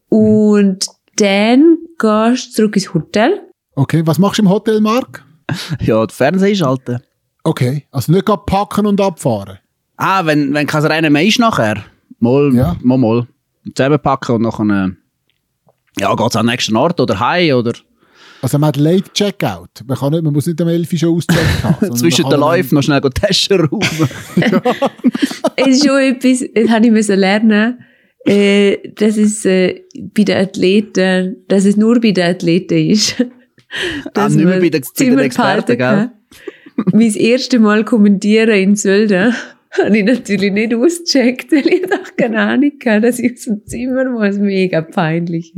[0.09, 0.87] Und
[1.17, 3.41] dann gehst du zurück ins Hotel.
[3.75, 5.25] Okay, was machst du im Hotel, Mark?
[5.81, 7.01] Ja, die Fernseher einschalten.
[7.45, 9.59] Okay, also nicht packen und abfahren.
[9.97, 11.85] Ah, wenn, wenn kein Rennen mehr ist nachher.
[12.19, 12.77] Mal, Ja.
[12.83, 13.27] mal, mal.
[13.75, 17.73] Zusammenpacken und nachher, äh, ja, geht's an den nächsten Ort oder heim oder
[18.43, 19.71] Also man hat Late Checkout.
[19.87, 21.97] Man, kann nicht, man muss nicht am 11 Uhr schon auschecken haben.
[21.97, 24.09] zwischen den Läufen noch schnell die Taschen räumen.
[25.57, 27.81] es ist schon etwas, das habe ich müssen lernen,
[28.27, 29.81] äh, dass es äh,
[30.15, 33.17] bei den Athleten, dass es nur bei den Athleten ist.
[34.15, 36.13] Ah, nicht mehr bei den- das bei den Zimmer Experten, kann.
[36.93, 39.35] mein erstes Mal kommentieren in Sölden
[39.79, 43.67] habe ich natürlich nicht ausgecheckt, weil ich doch keine Ahnung hatte, dass ich aus dem
[43.67, 44.39] Zimmer muss.
[44.39, 45.53] Mega peinlich.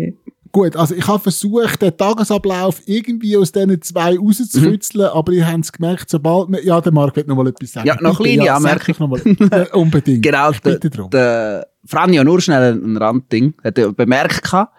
[0.50, 5.64] Gut, also ich habe versucht, den Tagesablauf irgendwie aus diesen zwei rauszukitzeln, aber ihr habt
[5.64, 6.60] es gemerkt, sobald man...
[6.64, 7.86] Ja, der Marc wird noch mal etwas sagen.
[7.86, 8.94] Ja, noch Bitte, kleine ja, Anmerkung.
[8.98, 9.20] noch mal.
[9.50, 10.22] Äh, unbedingt.
[10.22, 11.10] Genau, bitte drum.
[11.10, 14.70] der Franjo nur schnell ein Randding, hat er bemerkt gerade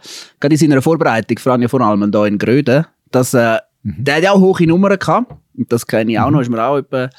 [0.42, 4.04] in seiner Vorbereitung, Franjo von allem da in Gröden, dass äh, Mhm.
[4.04, 5.34] der hat ja auch hohe Nummern gehabt.
[5.58, 7.10] Und das kenne ich auch noch, ist mir auch etwa,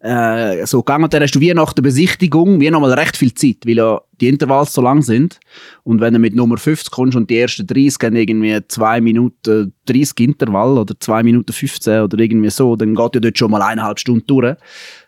[0.00, 1.04] äh, so gegangen.
[1.04, 4.00] Und dann hast du wie nach der Besichtigung, wie nochmal recht viel Zeit, weil ja
[4.20, 5.40] die Intervalle so lang sind.
[5.82, 9.72] Und wenn du mit Nummer 50 kommst und die ersten 30 haben irgendwie 2 Minuten
[9.86, 13.62] 30 Intervall oder 2 Minuten 15 oder irgendwie so, dann geht ja dort schon mal
[13.62, 14.54] eineinhalb Stunden durch.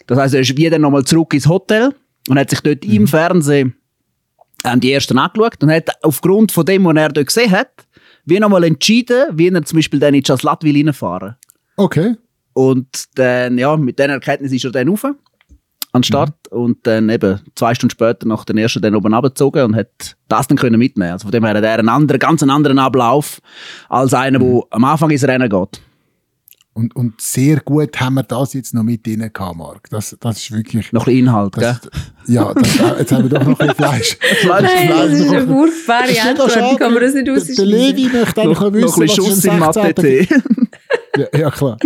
[0.08, 1.94] Das heisst, er ist wieder nochmal zurück ins Hotel
[2.28, 3.74] und hat sich dort im Fernsehen
[4.64, 7.86] ähm, die ersten angeschaut und hat aufgrund von dem, was er dort gesehen hat,
[8.31, 11.37] wie nochmal entschieden, wie er zum Beispiel dann in Chaslat will reinfahren.
[11.76, 12.16] Okay.
[12.53, 15.14] Und dann, ja, mit dieser Erkenntnis ist er dann rauf an
[15.93, 19.76] den Start und dann eben zwei Stunden später nach den ersten dann oben abgezogen und
[19.76, 21.12] hat das dann können mitnehmen.
[21.12, 23.41] Also von dem her hat er einen anderen, ganz einen anderen Ablauf
[23.89, 25.81] als einer, der am Anfang ins Rennen geht.
[26.73, 29.91] Und, und sehr gut haben wir das jetzt noch mit drin gehabt, Marc.
[29.91, 30.93] Das, das ist wirklich...
[30.93, 31.77] Noch ein Inhalt, gell?
[31.83, 31.91] Das,
[32.29, 34.16] ja, das, jetzt haben wir doch noch ein bisschen Fleisch.
[34.47, 36.53] Nein, das ist eine furchtbare Antwort.
[36.53, 37.66] schade, Kann man das nicht der- Der ausschließen?
[37.66, 39.83] Levi möchte eigentlich Noch, auch noch wissen, ein bisschen Schuss im am 16.
[39.83, 40.29] Mathe-Tee.
[41.16, 41.77] Ja, ja, klar.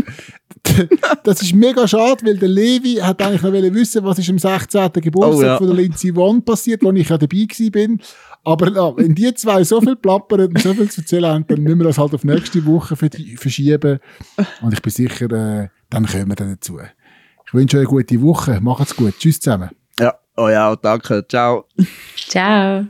[1.24, 4.92] Das ist mega schade, weil der Levi hat eigentlich noch wissen, was ist am 16.
[4.92, 5.56] Geburtstag Oh, ja.
[5.56, 8.00] von der Lindsay Vonn passiert, wo ich ja dabei bin.
[8.44, 11.62] Aber ja, wenn die zwei so viel plappern und so viel zu erzählen haben, dann
[11.62, 14.00] müssen wir das halt auf nächste Woche verschieben.
[14.60, 16.78] Und ich bin sicher, äh, dann kommen wir dann dazu.
[17.46, 18.58] Ich wünsche euch eine gute Woche.
[18.60, 19.14] Macht's gut.
[19.18, 19.70] Tschüss zusammen.
[19.98, 21.64] Ja, oh ja, danke, ciao.
[22.16, 22.84] Ciao.